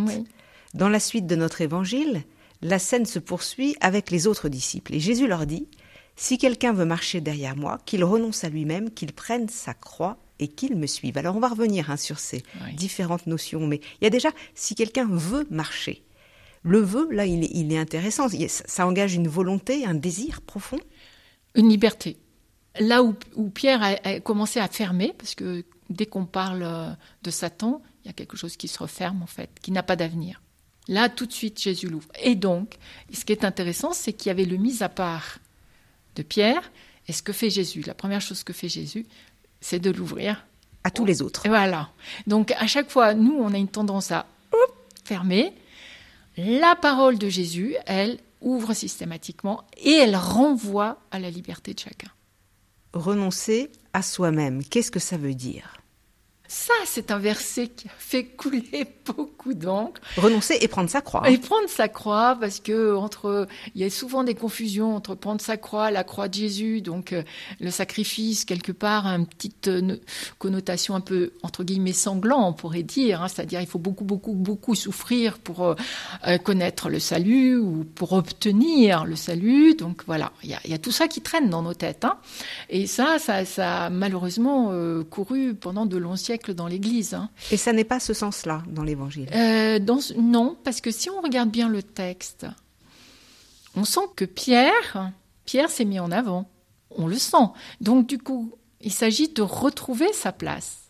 dans 0.74 0.89
la 0.89 1.00
suite 1.00 1.27
de 1.27 1.38
notre 1.38 1.62
évangile, 1.62 2.24
la 2.62 2.77
scène 2.77 3.05
se 3.05 3.20
poursuit 3.20 3.77
avec 3.79 4.12
les 4.12 4.27
autres 4.27 4.50
disciples. 4.50 4.94
Et 4.94 5.00
Jésus 5.00 5.27
leur 5.27 5.46
dit, 5.46 5.70
Si 6.17 6.38
quelqu'un 6.38 6.74
veut 6.74 6.84
marcher 6.84 7.22
derrière 7.22 7.55
moi, 7.55 7.79
qu'il 7.86 8.03
renonce 8.03 8.44
à 8.44 8.50
lui-même, 8.50 8.91
qu'il 8.91 9.13
prenne 9.13 9.48
sa 9.48 9.74
croix 9.74 10.17
et 10.39 10.50
qu'il 10.50 10.75
me 10.75 10.88
suive. 10.88 11.17
Alors 11.17 11.38
on 11.38 11.39
va 11.39 11.48
revenir 11.48 11.89
hein, 11.89 11.96
sur 11.96 12.20
ces 12.20 12.44
différentes 12.74 13.27
notions, 13.27 13.65
mais 13.65 13.79
il 14.01 14.03
y 14.03 14.08
a 14.08 14.10
déjà, 14.10 14.32
si 14.55 14.75
quelqu'un 14.75 15.08
veut 15.10 15.48
marcher, 15.50 16.03
le 16.65 16.79
vœu, 16.79 17.07
là, 17.12 17.27
il 17.27 17.72
est, 17.72 17.77
intéressant. 17.77 18.25
Ça 18.48 18.88
engage 18.88 19.13
une 19.13 19.27
volonté, 19.27 19.86
un 19.86 19.93
désir 19.93 20.41
profond. 20.41 20.79
Une 21.53 21.69
liberté. 21.69 22.17
Là 22.79 23.03
où, 23.03 23.13
Pierre 23.51 23.84
a, 23.84 24.19
commencé 24.19 24.60
à 24.60 24.67
fermer, 24.67 25.13
parce 25.15 25.36
que 25.36 25.63
dès 25.91 26.07
qu'on 26.07 26.25
parle 26.25 26.63
euh, 26.63 26.89
de 27.22 27.29
Satan, 27.29 27.84
il 28.03 28.07
y 28.07 28.10
a 28.10 28.13
quelque 28.13 28.36
chose 28.36 28.57
qui 28.57 28.67
se 28.67 28.79
referme, 28.79 29.22
en 29.22 29.27
fait, 29.27 29.51
qui 29.62 29.72
n'a 29.72 29.84
pas 29.84 29.95
d'avenir. 29.95 30.41
Là, 30.88 31.07
tout 31.07 31.27
de 31.27 31.31
suite, 31.31 31.62
Jésus 31.62 31.88
l'ouvre. 31.88 32.10
Et 32.19 32.34
donc, 32.34 32.77
ce 33.13 33.24
qui 33.25 33.31
est 33.31 33.45
intéressant, 33.45 33.93
c'est 33.93 34.13
qu'il 34.13 34.29
y 34.29 34.31
avait 34.31 34.45
le 34.45 34.57
mis 34.57 34.81
à 34.81 34.89
part 34.89 35.38
de 36.15 36.24
Pierre. 36.24 36.72
Et 37.07 37.13
ce 37.13 37.22
que 37.22 37.31
fait 37.31 37.51
Jésus, 37.51 37.84
la 37.86 37.93
première 37.93 38.22
chose 38.22 38.43
que 38.43 38.53
fait 38.53 38.69
Jésus, 38.69 39.05
c'est 39.62 39.79
de 39.79 39.91
l'ouvrir 39.91 40.48
à 40.84 40.89
tous 40.89 41.05
les 41.05 41.22
autres. 41.22 41.48
voilà. 41.48 41.91
Donc, 42.25 42.51
à 42.53 42.65
chaque 42.65 42.89
fois, 42.89 43.13
nous, 43.13 43.36
on 43.39 43.53
a 43.53 43.57
une 43.57 43.67
tendance 43.67 44.12
à 44.12 44.25
fermer 45.03 45.53
la 46.38 46.75
parole 46.75 47.18
de 47.18 47.30
Jésus, 47.30 47.75
elle, 47.86 48.20
ouvre 48.42 48.74
systématiquement 48.74 49.63
et 49.77 49.92
elle 49.92 50.15
renvoie 50.15 51.00
à 51.12 51.20
la 51.20 51.30
liberté 51.30 51.74
de 51.74 51.80
chacun. 51.80 52.10
Renoncer 52.94 53.72
à 53.94 54.01
soi-même, 54.01 54.63
qu'est-ce 54.63 54.92
que 54.92 55.00
ça 55.00 55.18
veut 55.18 55.34
dire? 55.34 55.77
Ça, 56.48 56.74
c'est 56.86 57.10
un 57.10 57.18
verset 57.18 57.70
qui 57.70 57.88
a 57.88 57.92
fait 57.98 58.24
couler 58.24 58.86
beaucoup 59.06 59.54
d'encre. 59.54 60.00
Renoncer 60.18 60.58
et 60.62 60.68
prendre 60.68 60.90
sa 60.90 61.02
croix. 61.02 61.28
Et 61.30 61.38
prendre 61.38 61.68
sa 61.68 61.88
croix, 61.88 62.38
parce 62.40 62.60
que 62.60 62.96
entre, 62.96 63.48
il 63.74 63.82
y 63.82 63.84
a 63.84 63.90
souvent 63.90 64.24
des 64.24 64.36
confusions 64.36 64.96
entre 64.96 65.16
prendre 65.16 65.42
sa 65.42 65.58
croix, 65.58 65.90
la 65.90 66.04
croix 66.04 66.28
de 66.28 66.36
Jésus, 66.36 66.82
donc 66.82 67.14
euh, 67.14 67.24
le 67.60 67.72
sacrifice 67.72 68.46
quelque 68.46 68.72
part, 68.72 69.08
une 69.08 69.25
petite 69.25 69.68
euh, 69.70 69.98
connotation 70.38 70.94
un 70.94 71.02
peu 71.02 71.32
entre 71.42 71.64
guillemets 71.64 71.94
sanglant, 71.94 72.48
on 72.48 72.54
pourrait 72.54 72.84
dire. 72.84 73.24
Hein, 73.24 73.28
c'est-à-dire, 73.28 73.62
il 73.62 73.68
faut 73.68 73.80
beaucoup, 73.80 74.06
beaucoup, 74.06 74.34
beaucoup 74.34 74.75
souffrir 74.75 75.40
pour 75.40 75.64
euh, 76.28 76.38
connaître 76.44 76.90
le 76.90 77.00
salut 77.00 77.58
ou 77.58 77.86
pour 77.96 78.14
obtenir 78.14 79.06
le 79.06 79.16
salut. 79.16 79.74
Donc 79.74 80.04
voilà, 80.06 80.32
il 80.44 80.50
y 80.50 80.74
a, 80.74 80.78
tout 80.78 80.92
ça 80.92 81.08
qui 81.08 81.22
traîne 81.22 81.50
dans 81.50 81.64
nos 81.64 81.74
têtes. 81.74 82.06
Hein. 82.06 82.18
Et 82.70 82.86
ça, 82.86 83.18
ça, 83.18 83.46
ça 83.46 83.86
a 83.86 83.90
malheureusement 83.90 84.72
couru 85.10 85.56
pendant 85.56 85.86
de 85.86 85.98
longs 85.98 86.16
siècles 86.16 86.35
dans 86.51 86.68
l'Église. 86.68 87.13
Hein. 87.13 87.30
Et 87.51 87.58
ça 87.58 87.74
n'est 87.74 87.84
pas 87.84 88.00
ce 88.00 88.13
sens-là 88.13 88.63
dans 88.68 88.84
l'Évangile 88.84 89.30
euh, 89.34 89.80
Non, 90.18 90.58
parce 90.63 90.82
que 90.82 90.92
si 90.92 91.10
on 91.10 91.22
regarde 91.22 91.50
bien 91.50 91.70
le 91.70 91.84
texte, 91.84 92.46
on 93.75 93.84
sent 93.84 94.08
que 94.15 94.25
Pierre, 94.25 95.12
Pierre 95.46 95.70
s'est 95.70 95.86
mis 95.86 96.00
en 96.00 96.12
avant. 96.12 96.50
On 96.92 97.08
le 97.08 97.18
sent. 97.18 97.50
Donc 97.82 98.08
du 98.08 98.18
coup, 98.18 98.54
il 98.82 98.94
s'agit 98.94 99.30
de 99.30 99.42
retrouver 99.42 100.12
sa 100.13 100.32
place 100.32 100.86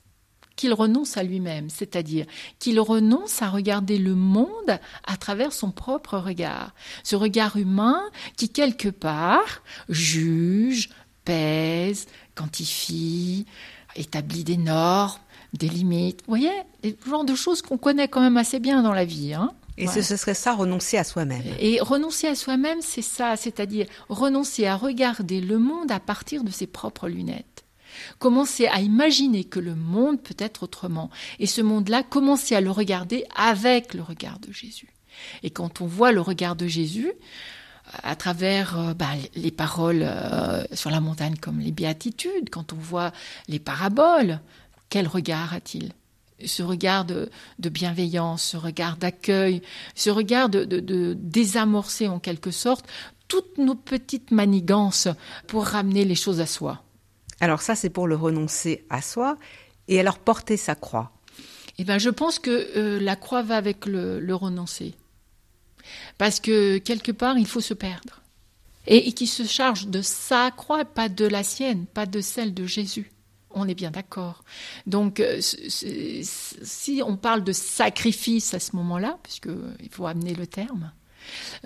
qu'il 0.56 0.74
renonce 0.74 1.18
à 1.18 1.24
lui-même, 1.24 1.70
c'est-à-dire 1.70 2.26
qu'il 2.60 2.80
renonce 2.80 3.42
à 3.42 3.50
regarder 3.50 3.98
le 3.98 4.16
monde 4.16 4.80
à 5.06 5.18
travers 5.18 5.52
son 5.52 5.72
propre 5.72 6.18
regard, 6.18 6.74
ce 7.04 7.16
regard 7.16 7.58
humain 7.58 8.02
qui 8.38 8.50
quelque 8.50 8.90
part 8.90 9.64
juge, 9.90 10.90
pèse, 11.26 12.08
quantifie, 12.36 13.46
établit 13.96 14.44
des 14.44 14.58
normes, 14.58 15.20
des 15.54 15.68
limites. 15.68 16.22
Vous 16.28 16.32
voyez, 16.32 16.52
le 16.84 16.96
genre 17.08 17.26
de 17.26 17.36
choses 17.36 17.62
qu'on 17.62 17.78
connaît 17.78 18.08
quand 18.08 18.22
même 18.22 18.38
assez 18.38 18.60
bien 18.60 18.82
dans 18.84 18.94
la 18.94 19.06
vie. 19.06 19.34
Hein 19.34 19.52
et 19.78 19.88
ce, 19.88 20.02
serait 20.02 20.34
ça, 20.34 20.54
renoncer 20.54 20.98
à 20.98 21.04
soi-même. 21.04 21.44
Et 21.60 21.82
renoncer 21.82 22.28
à 22.28 22.36
soi-même, 22.36 22.80
c'est 22.82 23.02
ça, 23.02 23.36
c'est-à-dire 23.36 23.88
renoncer 24.08 24.66
à 24.68 24.76
regarder 24.76 25.42
le 25.42 25.60
monde 25.60 25.92
à 25.92 26.00
partir 26.00 26.44
de 26.44 26.52
ses 26.52 26.68
propres 26.68 27.10
lunettes. 27.10 27.66
Commencer 28.20 28.68
à 28.68 28.80
imaginer 28.82 29.44
que 29.44 29.60
le 29.60 29.76
monde 29.76 30.22
peut 30.22 30.36
être 30.38 30.64
autrement. 30.64 31.10
Et 31.40 31.46
ce 31.46 31.62
monde-là, 31.62 32.04
commencer 32.04 32.56
à 32.56 32.62
le 32.62 32.72
regarder 32.72 33.26
avec 33.36 33.94
le 33.94 34.02
regard 34.02 34.40
de 34.40 34.52
Jésus. 34.52 34.90
Et 35.44 35.50
quand 35.50 35.82
on 35.82 35.88
voit 35.88 36.12
le 36.12 36.22
regard 36.22 36.56
de 36.56 36.68
Jésus, 36.68 37.12
à 38.04 38.16
travers 38.16 38.80
euh, 38.80 38.94
bah, 38.94 39.12
les 39.36 39.52
paroles 39.52 40.04
euh, 40.04 40.64
sur 40.74 40.90
la 40.90 41.00
montagne 41.00 41.36
comme 41.40 41.60
les 41.60 41.72
béatitudes, 41.72 42.50
quand 42.50 42.74
on 42.74 42.78
voit 42.78 43.12
les 43.48 43.60
paraboles, 43.60 44.40
quel 44.96 45.10
regard 45.10 45.54
a-t-il? 45.54 45.92
Ce 46.46 46.64
regard 46.64 47.04
de, 47.04 47.30
bienveillance, 47.60 48.52
ce 48.52 48.56
regard 48.56 48.96
d'accueil, 48.96 49.62
ce 49.94 50.10
regard 50.10 50.48
de, 50.48 51.14
désamorcer 51.20 52.08
en 52.08 52.20
quelque 52.20 52.50
sorte 52.50 52.86
toutes 53.28 53.58
nos 53.58 53.76
petites 53.76 54.32
manigances 54.32 55.10
pour 55.48 55.66
ramener 55.66 56.06
les 56.06 56.16
choses 56.16 56.40
à 56.40 56.46
soi. 56.46 56.82
Alors 57.42 57.62
ça, 57.62 57.76
c'est 57.76 57.90
pour 57.90 58.08
le 58.08 58.16
renoncer 58.16 58.86
à 58.90 59.02
soi 59.02 59.38
et 59.90 60.00
alors 60.00 60.18
porter 60.18 60.56
sa 60.56 60.76
croix. 60.76 61.12
Eh 61.78 61.84
bien, 61.84 61.98
je 61.98 62.10
pense 62.10 62.40
que 62.40 62.78
euh, 62.78 62.98
la 62.98 63.18
croix 63.18 63.42
va 63.42 63.58
avec 63.58 63.88
le 63.88 64.34
renoncer. 64.34 64.96
Parce 66.18 66.40
que 66.40 66.78
quelque 66.78 67.12
part, 67.12 67.38
il 67.38 67.48
faut 67.48 67.60
se 67.60 67.74
perdre. 67.74 68.22
et, 68.88 69.12
qui 69.12 69.28
se 69.28 69.44
charge 69.44 69.88
de 69.88 70.02
sa 70.02 70.52
croix, 70.52 70.86
pas 70.86 71.10
de 71.10 71.26
la 71.26 71.44
sienne, 71.44 71.86
pas 71.86 72.06
de 72.06 72.22
celle 72.22 72.54
de 72.54 72.66
Jésus. 72.66 73.12
On 73.56 73.68
est 73.68 73.74
bien 73.74 73.90
d'accord. 73.90 74.44
Donc, 74.86 75.22
euh, 75.22 75.40
si 75.42 77.02
on 77.06 77.16
parle 77.16 77.44
de 77.44 77.54
sacrifice 77.54 78.54
à 78.54 78.60
ce 78.60 78.76
moment-là, 78.76 79.18
puisqu'il 79.24 79.90
faut 79.90 80.06
amener 80.06 80.36
le 80.36 80.46
terme, 80.46 80.92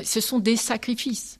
ce 0.01 0.21
sont 0.21 0.39
des 0.39 0.55
sacrifices 0.55 1.39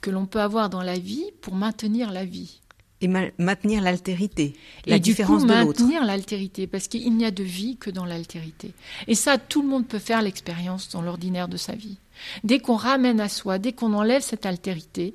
que 0.00 0.10
l'on 0.10 0.26
peut 0.26 0.40
avoir 0.40 0.68
dans 0.68 0.82
la 0.82 0.98
vie 0.98 1.30
pour 1.40 1.54
maintenir 1.54 2.10
la 2.10 2.24
vie. 2.24 2.60
Et 3.00 3.08
maintenir 3.08 3.82
l'altérité, 3.82 4.54
la 4.86 4.96
et 4.96 5.00
différence 5.00 5.42
du 5.42 5.48
coup, 5.48 5.52
maintenir 5.52 6.04
l'altérité, 6.04 6.66
parce 6.66 6.88
qu'il 6.88 7.14
n'y 7.16 7.24
a 7.24 7.30
de 7.30 7.42
vie 7.42 7.76
que 7.76 7.90
dans 7.90 8.04
l'altérité. 8.04 8.72
Et 9.08 9.14
ça, 9.14 9.36
tout 9.38 9.62
le 9.62 9.68
monde 9.68 9.86
peut 9.86 9.98
faire 9.98 10.22
l'expérience 10.22 10.88
dans 10.90 11.02
l'ordinaire 11.02 11.48
de 11.48 11.56
sa 11.56 11.74
vie. 11.74 11.98
Dès 12.44 12.60
qu'on 12.60 12.76
ramène 12.76 13.20
à 13.20 13.28
soi, 13.28 13.58
dès 13.58 13.72
qu'on 13.72 13.92
enlève 13.92 14.22
cette 14.22 14.46
altérité, 14.46 15.14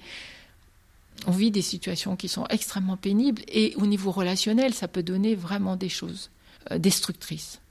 on 1.28 1.32
vit 1.32 1.52
des 1.52 1.62
situations 1.62 2.16
qui 2.16 2.28
sont 2.28 2.46
extrêmement 2.50 2.98
pénibles 2.98 3.42
et 3.48 3.74
au 3.78 3.86
niveau 3.86 4.12
relationnel, 4.12 4.74
ça 4.74 4.88
peut 4.88 5.04
donner 5.04 5.36
vraiment 5.36 5.76
des 5.76 5.90
choses 5.90 6.32
euh, 6.72 6.78
destructrices. 6.78 7.62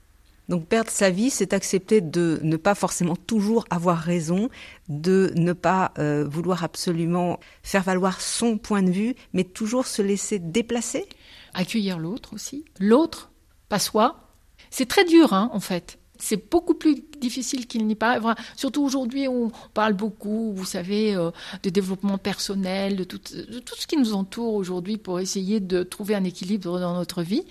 Donc 0.49 0.65
perdre 0.65 0.89
sa 0.89 1.11
vie, 1.11 1.29
c'est 1.29 1.53
accepter 1.53 2.01
de 2.01 2.39
ne 2.41 2.57
pas 2.57 2.73
forcément 2.73 3.15
toujours 3.15 3.65
avoir 3.69 3.99
raison, 3.99 4.49
de 4.87 5.31
ne 5.35 5.53
pas 5.53 5.93
euh, 5.99 6.27
vouloir 6.27 6.63
absolument 6.63 7.39
faire 7.61 7.83
valoir 7.83 8.19
son 8.19 8.57
point 8.57 8.81
de 8.81 8.89
vue, 8.89 9.15
mais 9.33 9.43
toujours 9.43 9.85
se 9.85 10.01
laisser 10.01 10.39
déplacer. 10.39 11.07
Accueillir 11.53 11.99
l'autre 11.99 12.33
aussi. 12.33 12.65
L'autre, 12.79 13.31
pas 13.69 13.77
soi. 13.77 14.31
C'est 14.71 14.87
très 14.87 15.05
dur, 15.05 15.33
hein, 15.33 15.51
en 15.53 15.59
fait 15.59 15.99
c'est 16.19 16.49
beaucoup 16.51 16.73
plus 16.73 16.95
difficile 17.19 17.65
qu'il 17.65 17.87
n'y 17.87 17.95
paraît. 17.95 18.19
surtout 18.55 18.83
aujourd'hui, 18.83 19.27
on 19.27 19.51
parle 19.73 19.93
beaucoup, 19.93 20.53
vous 20.53 20.65
savez, 20.65 21.15
euh, 21.15 21.31
de 21.63 21.69
développement 21.69 22.17
personnel, 22.17 22.97
de 22.97 23.03
tout, 23.05 23.19
ce 23.23 23.87
qui 23.87 23.97
nous 23.97 24.13
entoure 24.13 24.53
aujourd'hui 24.53 24.97
pour 24.97 25.19
essayer 25.19 25.59
de 25.59 25.83
trouver 25.83 26.15
un 26.15 26.23
équilibre 26.25 26.79
dans 26.79 26.93
notre 26.93 27.23
vie. 27.23 27.43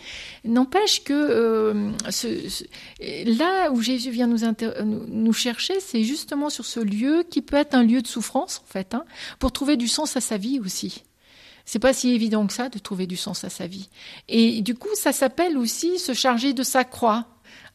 N'empêche 0.44 1.02
que 1.02 1.12
euh, 1.14 1.92
là 3.38 3.70
où 3.72 3.80
Jésus 3.80 4.10
vient 4.10 4.28
nous, 4.28 5.32
chercher, 5.32 5.80
c'est 5.80 6.04
justement 6.04 6.50
sur 6.50 6.66
ce 6.66 6.80
lieu 6.80 7.24
qui 7.28 7.40
peut 7.42 7.56
être 7.56 7.74
un 7.74 7.82
lieu 7.82 8.02
de 8.02 8.06
souffrance, 8.06 8.62
en 8.64 8.70
fait, 8.70 8.94
hein, 8.94 9.04
pour 9.38 9.52
trouver 9.52 9.76
du 9.76 9.88
sens 9.88 10.16
à 10.16 10.20
sa 10.20 10.36
vie 10.36 10.60
aussi. 10.60 11.04
C'est 11.64 11.78
pas 11.78 11.92
si 11.92 12.14
évident 12.14 12.46
que 12.46 12.52
ça 12.52 12.68
de 12.68 12.78
trouver 12.78 13.06
du 13.06 13.16
sens 13.16 13.44
à 13.44 13.50
sa 13.50 13.66
vie. 13.66 13.90
Et 14.28 14.62
du 14.62 14.74
coup, 14.74 14.88
ça 14.94 15.12
s'appelle 15.12 15.58
aussi 15.58 15.98
se 15.98 16.14
charger 16.14 16.54
de 16.54 16.62
sa 16.62 16.84
croix 16.84 17.26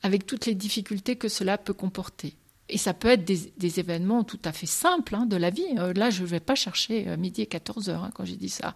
avec 0.03 0.25
toutes 0.25 0.45
les 0.45 0.55
difficultés 0.55 1.15
que 1.15 1.29
cela 1.29 1.57
peut 1.57 1.73
comporter. 1.73 2.35
Et 2.69 2.77
ça 2.77 2.93
peut 2.93 3.09
être 3.09 3.25
des, 3.25 3.79
événements 3.79 4.23
tout 4.23 4.39
à 4.45 4.53
fait 4.53 4.65
simples 4.67 5.15
hein, 5.15 5.25
de 5.25 5.35
la 5.35 5.49
vie. 5.49 5.65
Euh, 5.77 5.93
là, 5.93 6.09
je 6.09 6.21
ne 6.21 6.27
vais 6.27 6.39
pas 6.39 6.55
chercher 6.55 7.07
euh, 7.07 7.17
midi 7.17 7.41
et 7.41 7.45
14 7.45 7.89
heures 7.89 8.03
hein, 8.03 8.11
quand 8.13 8.23
j'ai 8.23 8.37
dit 8.37 8.49
ça. 8.49 8.73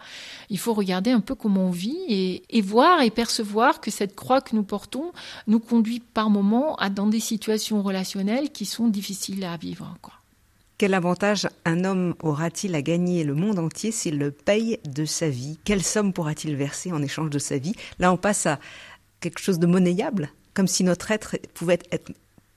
Il 0.50 0.60
faut 0.60 0.74
regarder 0.74 1.12
un 1.12 1.22
peu 1.22 1.36
comment 1.36 1.66
on 1.66 1.72
vit 1.72 1.98
et, 2.50 2.62
voir 2.62 3.02
et 3.02 3.10
percevoir 3.10 3.80
que 3.80 3.90
cette 3.90 4.16
croix 4.16 4.42
que 4.42 4.56
nous 4.56 4.64
portons 4.64 5.14
nous 5.48 5.60
conduit 5.60 6.00
par 6.00 6.30
moments 6.30 6.76
à 6.76 6.90
dans 6.90 7.08
des 7.08 7.22
situations 7.22 7.82
relationnelles 7.82 8.52
qui 8.52 8.66
sont 8.66 8.90
difficiles 8.90 9.46
à 9.46 9.56
vivre. 9.56 9.96
Quoi. 10.02 10.14
Quel 10.78 10.94
avantage 10.94 11.48
un 11.66 11.86
homme 11.86 12.14
aura-t-il 12.22 12.76
à 12.76 12.82
gagner 12.82 13.24
le 13.24 13.36
monde 13.36 13.58
entier 13.58 13.92
s'il 13.92 14.20
le 14.20 14.32
paye 14.32 14.80
de 14.86 15.06
sa 15.06 15.30
vie? 15.30 15.58
Quelle 15.64 15.84
somme 15.84 16.14
pourra-t-il 16.14 16.56
verser 16.56 16.92
en 16.92 17.02
échange 17.02 17.30
de 17.30 17.40
sa 17.40 17.58
vie? 17.58 17.74
Là, 18.00 18.12
on 18.12 18.18
passe 18.18 18.46
à 18.46 18.60
quelque 19.22 19.40
chose 19.40 19.60
de 19.60 19.66
monnayable? 19.66 20.30
Comme 20.58 20.68
si 20.68 20.84
notre 20.84 21.12
être 21.12 21.38
pouvait 21.54 21.78
être 21.92 22.12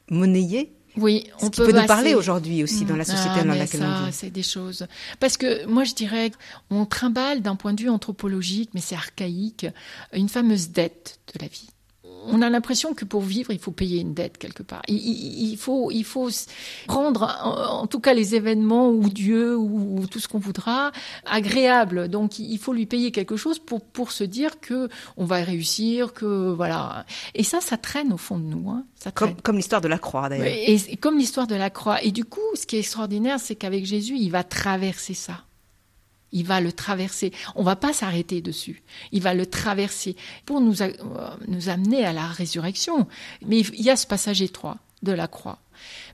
monnayé. 0.09 0.73
Oui, 0.97 1.28
on 1.42 1.52
Ce 1.52 1.62
peut, 1.62 1.71
nous 1.71 1.87
parler 1.87 2.14
aujourd'hui 2.14 2.64
aussi 2.64 2.87
dans 2.87 2.97
la 2.97 3.04
société 3.04 3.40
ah, 3.40 3.45
dans 3.45 3.54
laquelle 3.54 3.83
on 3.83 4.07
vit. 4.07 4.12
C'est 4.12 4.30
des 4.30 4.42
choses. 4.42 4.87
Parce 5.21 5.37
que 5.37 5.66
moi, 5.66 5.85
je 5.85 5.92
dirais, 5.92 6.33
on 6.71 6.87
trimballe 6.87 7.42
d'un 7.42 7.57
point 7.57 7.75
de 7.75 7.83
vue 7.83 7.90
anthropologique, 7.90 8.71
mais 8.73 8.80
c'est 8.80 8.95
archaïque, 8.95 9.66
une 10.14 10.30
fameuse 10.30 10.71
dette 10.71 11.21
de 11.35 11.42
la 11.42 11.49
vie 11.49 11.69
on 12.26 12.42
a 12.42 12.50
l'impression 12.50 12.94
que 12.94 13.04
pour 13.04 13.22
vivre, 13.22 13.52
il 13.52 13.58
faut 13.58 13.70
payer 13.70 14.00
une 14.00 14.14
dette 14.14 14.38
quelque 14.38 14.62
part. 14.62 14.82
Il, 14.88 15.56
faut, 15.56 15.90
il 15.90 16.04
faut 16.04 16.28
rendre, 16.88 17.38
en, 17.42 17.86
tout 17.86 18.00
cas, 18.00 18.14
les 18.14 18.34
événements 18.34 18.90
ou 18.90 19.08
Dieu 19.08 19.56
ou, 19.56 20.06
tout 20.10 20.21
ce 20.21 20.28
qu'on 20.28 20.38
voudra 20.38 20.92
agréable. 21.25 22.08
Donc, 22.08 22.38
il 22.38 22.58
faut 22.58 22.73
lui 22.73 22.86
payer 22.86 23.10
quelque 23.12 23.36
chose 23.36 23.58
pour 23.58 23.80
pour 23.80 24.12
se 24.12 24.25
dire 24.25 24.60
que 24.60 24.88
on 25.16 25.25
va 25.25 25.36
réussir, 25.36 26.12
que 26.12 26.50
voilà. 26.52 27.04
Et 27.34 27.42
ça, 27.42 27.60
ça 27.60 27.76
traîne 27.76 28.12
au 28.12 28.16
fond 28.16 28.38
de 28.38 28.45
nous. 28.45 28.71
Hein. 28.71 28.84
Ça 28.97 29.10
comme, 29.10 29.34
comme 29.36 29.56
l'histoire 29.56 29.80
de 29.80 29.88
la 29.88 29.99
croix 29.99 30.28
d'ailleurs. 30.28 30.47
et 30.47 30.97
comme 30.97 31.18
l'histoire 31.18 31.47
de 31.47 31.54
la 31.54 31.71
croix. 31.71 32.02
Et 32.02 32.10
du 32.10 32.25
coup, 32.25 32.40
ce 32.54 32.66
qui 32.66 32.76
est 32.76 32.80
extraordinaire, 32.80 33.40
c'est 33.40 33.56
qu'avec 33.56 33.84
Jésus, 33.86 34.16
il 34.16 34.30
va 34.30 34.45
traverser 34.45 35.14
ça. 35.14 35.45
Il 36.32 36.45
va 36.47 36.60
le 36.60 36.73
traverser. 36.73 37.32
On 37.54 37.62
va 37.62 37.76
pas 37.76 37.93
s'arrêter 37.93 38.40
dessus. 38.40 38.82
Il 39.12 39.23
va 39.23 39.34
le 39.34 39.47
traverser 39.47 40.16
pour 40.47 40.60
nous, 40.60 40.82
euh, 40.82 40.93
nous 41.49 41.69
amener 41.69 42.04
à 42.04 42.12
la 42.12 42.26
résurrection. 42.26 43.06
Mais 43.45 43.60
il 43.60 43.82
y 43.82 43.90
a 43.90 43.97
ce 43.97 44.06
passage 44.06 44.43
étroit 44.43 44.78
de 45.02 45.12
la 45.12 45.26
croix. 45.26 45.58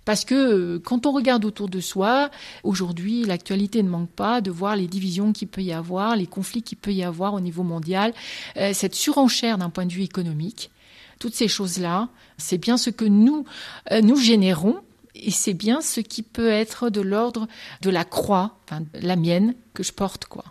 Parce 0.05 0.25
que 0.25 0.35
euh, 0.35 0.79
quand 0.79 1.07
on 1.07 1.13
regarde 1.13 1.45
autour 1.45 1.69
de 1.69 1.81
soi, 1.81 2.31
aujourd'hui, 2.63 3.25
l'actualité 3.25 3.83
ne 3.83 3.89
manque 3.89 4.11
pas 4.11 4.41
de 4.41 4.51
voir 4.51 4.77
les 4.77 4.87
divisions 4.87 5.33
qu'il 5.33 5.49
peut 5.49 5.63
y 5.63 5.73
avoir, 5.73 6.17
les 6.17 6.27
conflits 6.27 6.63
qu'il 6.63 6.79
peut 6.79 6.93
y 6.93 7.03
avoir 7.03 7.35
au 7.35 7.41
niveau 7.41 7.65
mondial, 7.65 8.15
euh, 8.57 8.73
cette 8.73 8.95
surenchère 8.95 9.59
d'un 9.59 9.71
point 9.71 9.87
de 9.87 9.93
vue 9.93 10.03
économique. 10.03 10.71
Toutes 11.19 11.35
ces 11.35 11.49
choses-là, 11.49 12.09
c'est 12.37 12.59
bien 12.59 12.77
ce 12.77 12.91
que 12.91 13.07
nous, 13.07 13.47
nous 14.03 14.17
générons 14.17 14.83
et 15.23 15.31
c'est 15.31 15.55
bien 15.55 15.81
ce 15.81 16.01
qui 16.01 16.23
peut 16.23 16.51
être 16.51 16.91
de 16.91 17.01
l'ordre 17.01 17.47
de 17.83 17.91
la 17.91 18.05
croix, 18.05 18.59
enfin, 18.65 18.83
la 18.95 19.17
mienne, 19.17 19.55
que 19.75 19.83
je 19.83 19.93
porte, 19.93 20.27
quoi. 20.27 20.45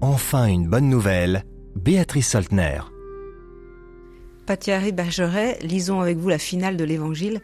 Enfin 0.00 0.46
une 0.46 0.68
bonne 0.68 0.88
nouvelle, 0.88 1.44
Béatrice 1.74 2.30
Soltner. 2.30 2.80
Pathiari 4.46 4.92
Bergeret, 4.92 5.58
lisons 5.62 6.00
avec 6.00 6.18
vous 6.18 6.28
la 6.28 6.38
finale 6.38 6.76
de 6.76 6.84
l'Évangile. 6.84 7.40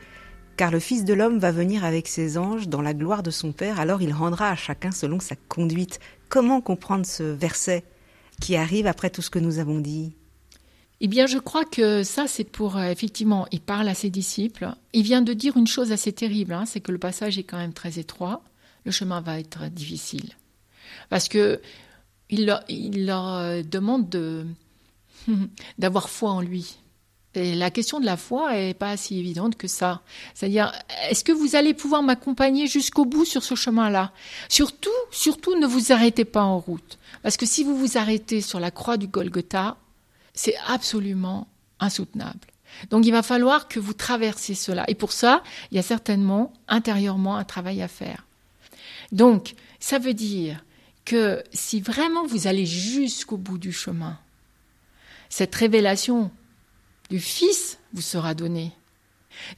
Car 0.56 0.70
le 0.70 0.78
Fils 0.78 1.04
de 1.04 1.14
l'homme 1.14 1.38
va 1.38 1.50
venir 1.50 1.84
avec 1.84 2.06
ses 2.06 2.38
anges 2.38 2.68
dans 2.68 2.80
la 2.80 2.94
gloire 2.94 3.24
de 3.24 3.32
son 3.32 3.50
Père, 3.52 3.80
alors 3.80 4.02
il 4.02 4.12
rendra 4.12 4.50
à 4.50 4.56
chacun 4.56 4.92
selon 4.92 5.18
sa 5.18 5.34
conduite. 5.34 5.98
Comment 6.28 6.60
comprendre 6.60 7.04
ce 7.04 7.24
verset 7.24 7.84
qui 8.40 8.54
arrive 8.54 8.86
après 8.86 9.10
tout 9.10 9.22
ce 9.22 9.30
que 9.30 9.40
nous 9.40 9.58
avons 9.58 9.80
dit? 9.80 10.12
Eh 11.00 11.08
bien, 11.08 11.26
je 11.26 11.38
crois 11.38 11.64
que 11.64 12.04
ça, 12.04 12.28
c'est 12.28 12.44
pour, 12.44 12.76
euh, 12.76 12.90
effectivement, 12.90 13.48
il 13.50 13.60
parle 13.60 13.88
à 13.88 13.94
ses 13.94 14.10
disciples. 14.10 14.70
Il 14.92 15.02
vient 15.02 15.22
de 15.22 15.32
dire 15.32 15.56
une 15.56 15.66
chose 15.66 15.90
assez 15.90 16.12
terrible, 16.12 16.52
hein, 16.52 16.66
c'est 16.66 16.80
que 16.80 16.92
le 16.92 16.98
passage 16.98 17.36
est 17.36 17.42
quand 17.42 17.58
même 17.58 17.72
très 17.72 17.98
étroit. 17.98 18.44
Le 18.84 18.92
chemin 18.92 19.20
va 19.20 19.40
être 19.40 19.68
difficile. 19.68 20.30
Parce 21.08 21.28
que 21.28 21.60
il 22.30 22.46
leur, 22.46 23.34
euh, 23.34 23.62
demande 23.62 24.08
de, 24.08 24.46
d'avoir 25.78 26.08
foi 26.08 26.30
en 26.30 26.40
lui. 26.40 26.76
La 27.34 27.70
question 27.70 27.98
de 27.98 28.04
la 28.04 28.18
foi 28.18 28.58
est 28.58 28.74
pas 28.74 28.96
si 28.96 29.18
évidente 29.18 29.56
que 29.56 29.66
ça. 29.66 30.02
C'est-à-dire, 30.34 30.72
est-ce 31.08 31.24
que 31.24 31.32
vous 31.32 31.56
allez 31.56 31.72
pouvoir 31.72 32.02
m'accompagner 32.02 32.66
jusqu'au 32.66 33.06
bout 33.06 33.24
sur 33.24 33.42
ce 33.42 33.54
chemin-là? 33.54 34.12
Surtout, 34.50 34.90
surtout, 35.10 35.54
ne 35.58 35.66
vous 35.66 35.92
arrêtez 35.92 36.26
pas 36.26 36.42
en 36.42 36.58
route. 36.58 36.98
Parce 37.22 37.38
que 37.38 37.46
si 37.46 37.64
vous 37.64 37.76
vous 37.76 37.96
arrêtez 37.96 38.42
sur 38.42 38.60
la 38.60 38.70
croix 38.70 38.98
du 38.98 39.06
Golgotha, 39.06 39.76
c'est 40.34 40.56
absolument 40.66 41.46
insoutenable. 41.80 42.40
Donc 42.90 43.06
il 43.06 43.12
va 43.12 43.22
falloir 43.22 43.68
que 43.68 43.80
vous 43.80 43.94
traversiez 43.94 44.54
cela. 44.54 44.84
Et 44.88 44.94
pour 44.94 45.12
ça, 45.12 45.42
il 45.70 45.76
y 45.76 45.78
a 45.78 45.82
certainement 45.82 46.52
intérieurement 46.68 47.36
un 47.36 47.44
travail 47.44 47.82
à 47.82 47.88
faire. 47.88 48.26
Donc, 49.10 49.54
ça 49.78 49.98
veut 49.98 50.14
dire 50.14 50.64
que 51.04 51.42
si 51.52 51.80
vraiment 51.80 52.26
vous 52.26 52.46
allez 52.46 52.66
jusqu'au 52.66 53.36
bout 53.36 53.58
du 53.58 53.72
chemin, 53.72 54.18
cette 55.28 55.54
révélation 55.54 56.30
du 57.12 57.20
Fils 57.20 57.78
vous 57.92 58.00
sera 58.00 58.32
donné. 58.32 58.72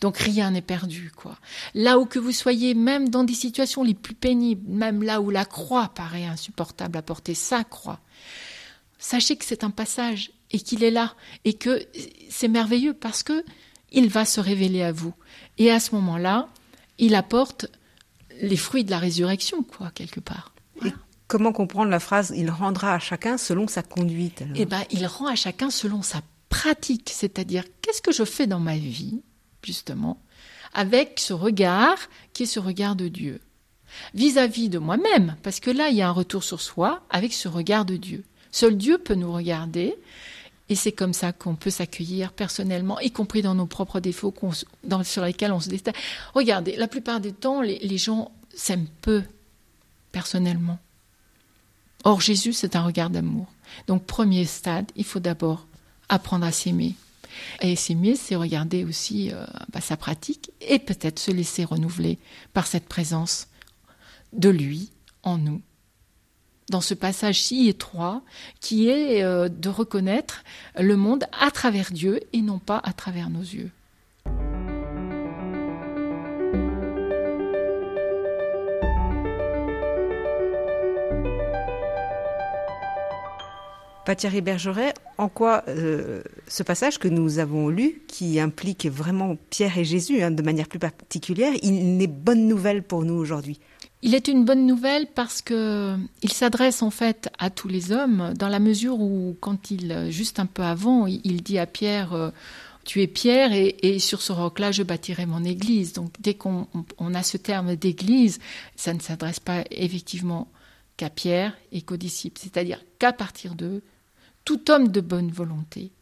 Donc 0.01 0.19
rien 0.19 0.51
n'est 0.51 0.61
perdu, 0.61 1.13
quoi. 1.17 1.39
Là 1.75 2.01
où 2.01 2.05
que 2.05 2.19
vous 2.19 2.33
soyez, 2.33 2.75
même 2.75 3.09
dans 3.11 3.23
des 3.23 3.35
situations 3.35 3.85
les 3.85 3.95
plus 3.95 4.15
pénibles, 4.15 4.69
même 4.69 5.05
là 5.05 5.21
où 5.21 5.31
la 5.31 5.45
croix 5.45 5.89
paraît 5.89 6.25
insupportable 6.25 6.99
à 6.99 7.03
porter, 7.03 7.35
sa 7.35 7.63
croix, 7.63 8.01
sachez 8.99 9.37
que 9.37 9.45
c'est 9.45 9.63
un 9.63 9.71
passage 9.71 10.33
et 10.51 10.59
qu'il 10.59 10.83
est 10.83 10.91
là 10.91 11.15
et 11.45 11.55
que 11.55 11.87
c'est 12.29 12.49
merveilleux 12.49 12.93
parce 12.93 13.23
que 13.23 13.45
il 13.93 14.09
va 14.09 14.25
se 14.25 14.41
révéler 14.41 14.83
à 14.83 14.91
vous. 14.91 15.15
Et 15.59 15.71
à 15.71 15.79
ce 15.79 15.95
moment-là, 15.95 16.49
il 16.99 17.15
apporte 17.15 17.67
les 18.43 18.57
fruits 18.57 18.83
de 18.83 18.91
la 18.91 18.99
résurrection, 18.99 19.63
quoi, 19.63 19.93
quelque 19.95 20.19
part. 20.19 20.53
Et 20.85 20.93
comment 21.29 21.53
comprendre 21.53 21.91
la 21.93 22.01
phrase 22.01 22.33
il 22.37 22.51
rendra 22.51 22.95
à 22.95 22.99
chacun 22.99 23.39
selon 23.39 23.69
sa 23.69 23.85
conduite 23.85 24.43
Eh 24.57 24.67
ben, 24.67 24.83
il 24.91 25.07
rend 25.07 25.29
à 25.29 25.37
chacun 25.37 25.71
selon 25.71 26.03
sa 26.03 26.21
pratique, 26.55 27.11
c'est-à-dire 27.13 27.65
qu'est-ce 27.83 28.01
que 28.01 28.13
je 28.13 28.25
fais 28.25 28.47
dans 28.47 28.61
ma 28.61 28.77
vie, 28.77 29.23
justement, 29.65 30.23
avec 30.73 31.19
ce 31.19 31.33
regard 31.33 31.99
qui 32.33 32.45
est 32.45 32.47
ce 32.47 32.61
regard 32.61 32.95
de 32.95 33.09
Dieu. 33.09 33.41
Vis-à-vis 34.15 34.69
de 34.69 34.79
moi-même, 34.79 35.37
parce 35.43 35.59
que 35.59 35.73
là, 35.73 35.89
il 35.89 35.97
y 35.97 36.03
a 36.03 36.09
un 36.09 36.13
retour 36.13 36.45
sur 36.45 36.61
soi 36.61 37.03
avec 37.11 37.33
ce 37.33 37.49
regard 37.49 37.85
de 37.85 37.97
Dieu. 37.97 38.25
Seul 38.53 38.77
Dieu 38.77 38.99
peut 38.99 39.17
nous 39.17 39.33
regarder, 39.33 39.97
et 40.69 40.77
c'est 40.77 40.93
comme 40.93 41.13
ça 41.13 41.33
qu'on 41.33 41.57
peut 41.57 41.71
s'accueillir 41.71 42.33
personnellement, 42.33 43.01
y 43.01 43.11
compris 43.11 43.43
dans 43.43 43.57
nos 43.57 43.67
propres 43.67 43.99
défauts 43.99 44.33
sur 45.03 45.25
lesquels 45.25 45.53
on 45.53 45.61
se 45.61 45.69
déteste. 45.69 45.97
Regardez, 46.35 46.77
la 46.77 46.87
plupart 46.87 47.19
des 47.19 47.33
temps, 47.33 47.63
les 47.63 47.99
gens 47.99 48.31
s'aiment 48.55 48.89
peu, 49.01 49.25
personnellement. 50.13 50.79
Or, 52.05 52.21
Jésus, 52.21 52.53
c'est 52.53 52.77
un 52.77 52.85
regard 52.85 53.11
d'amour. 53.11 53.47
Donc, 53.89 54.07
premier 54.07 54.45
stade, 54.45 54.93
il 54.95 55.05
faut 55.05 55.21
d'abord 55.21 55.67
apprendre 56.09 56.47
à 56.47 56.53
s'aimer. 56.53 56.95
Et 57.61 57.77
s'aimer, 57.77 58.17
c'est 58.17 58.37
regarder 58.37 58.85
aussi 58.85 59.33
euh, 59.33 59.45
bah, 59.73 59.81
sa 59.81 59.97
pratique 59.97 60.51
et 60.61 60.79
peut-être 60.79 61.19
se 61.19 61.31
laisser 61.31 61.65
renouveler 61.65 62.19
par 62.53 62.67
cette 62.67 62.87
présence 62.87 63.49
de 64.33 64.49
lui 64.49 64.91
en 65.23 65.39
nous. 65.39 65.61
Dans 66.71 66.81
ce 66.81 66.95
passage 66.95 67.43
si 67.43 67.69
étroit 67.69 68.23
qui 68.61 68.89
est 68.89 69.23
euh, 69.23 69.49
de 69.49 69.69
reconnaître 69.69 70.45
le 70.79 70.97
monde 70.97 71.25
à 71.39 71.51
travers 71.51 71.93
Dieu 71.93 72.21
et 72.33 72.41
non 72.41 72.59
pas 72.59 72.81
à 72.85 72.93
travers 72.93 73.31
nos 73.31 73.43
yeux. 73.43 73.71
Thierry 84.13 84.43
Bergeret, 84.43 84.93
en 85.17 85.29
quoi 85.29 85.65
euh, 85.69 86.23
ce 86.47 86.63
passage 86.63 86.99
que 86.99 87.09
nous 87.09 87.39
avons 87.39 87.69
lu, 87.69 88.03
qui 88.09 88.39
implique 88.39 88.87
vraiment 88.87 89.37
Pierre 89.51 89.79
et 89.79 89.85
Jésus 89.85 90.23
hein, 90.23 90.31
de 90.31 90.43
manière 90.43 90.69
plus 90.69 90.79
particulière, 90.79 91.53
il 91.63 91.97
n'est 91.97 92.07
bonne 92.07 92.47
nouvelle 92.47 92.83
pour 92.83 93.05
nous 93.05 93.15
aujourd'hui? 93.15 93.59
Il 94.03 94.15
est 94.15 94.29
une 94.29 94.45
bonne 94.45 94.67
nouvelle 94.67 95.07
parce 95.15 95.41
que 95.41 95.97
il 96.23 96.31
s'adresse 96.31 96.83
en 96.83 96.91
fait 96.91 97.31
à 97.39 97.49
tous 97.49 97.69
les 97.69 97.91
hommes 97.91 98.35
dans 98.37 98.51
la 98.51 98.59
mesure 98.59 99.01
où 99.01 99.35
quand 99.41 99.71
il 99.71 100.11
juste 100.11 100.39
un 100.39 100.45
peu 100.45 100.63
avant 100.63 101.07
il 101.07 101.43
dit 101.43 101.59
à 101.59 101.65
Pierre 101.65 102.13
euh, 102.13 102.31
tu 102.85 103.01
es 103.03 103.07
Pierre 103.07 103.53
et, 103.53 103.99
sur 103.99 104.23
ce 104.23 104.33
roc-là 104.33 104.71
je 104.73 104.83
bâtirai 104.83 105.27
mon 105.27 105.43
église. 105.43 105.95
Donc 105.95 106.13
dès 106.21 106.35
qu'on 106.35 106.67
a 107.15 107.23
ce 107.23 107.37
terme 107.37 107.77
d'église, 107.77 108.39
ça 108.77 108.93
ne 108.93 109.01
s'adresse 109.01 109.41
pas 109.41 109.65
effectivement 109.71 110.49
qu'à 110.97 111.11
Pierre 111.11 111.57
et 111.73 111.83
qu'aux 111.83 111.97
disciples, 111.97 112.41
c'est-à-dire 112.41 112.85
qu'à 112.99 113.13
partir 113.13 113.55
d'eux, 113.55 113.83
tout 114.45 114.71
homme 114.71 114.89
de 114.89 115.01
bonne 115.01 115.31
volonté 115.31 115.93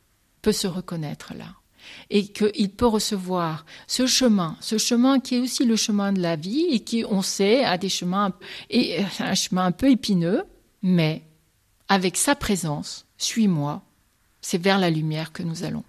peut 0.43 0.53
se 0.53 0.67
reconnaître 0.67 1.35
là 1.35 1.55
et 2.11 2.29
qu'il 2.29 2.71
peut 2.71 2.87
recevoir 2.87 3.67
ce 3.87 4.07
chemin, 4.07 4.57
ce 4.61 4.79
chemin 4.79 5.21
qui 5.21 5.37
est 5.37 5.41
aussi 5.41 5.65
le 5.65 5.77
chemin 5.77 6.13
de 6.13 6.21
la 6.21 6.37
vie 6.37 6.67
et 6.71 6.81
qui, 6.81 7.05
on 7.09 7.23
sait, 7.23 7.65
a 7.65 7.79
des 7.79 7.89
chemins 7.89 8.33
et 8.71 9.01
euh, 9.01 9.05
un 9.21 9.35
chemin 9.35 9.67
un 9.67 9.73
peu 9.73 9.91
épineux, 9.91 10.45
mais 10.83 11.23
avec 11.89 12.17
sa 12.17 12.35
présence, 12.35 13.07
suis-moi, 13.19 13.83
c'est 14.41 14.63
vers 14.63 14.79
la 14.79 14.91
lumière 14.91 15.33
que 15.33 15.43
nous 15.43 15.65
allons. 15.65 15.85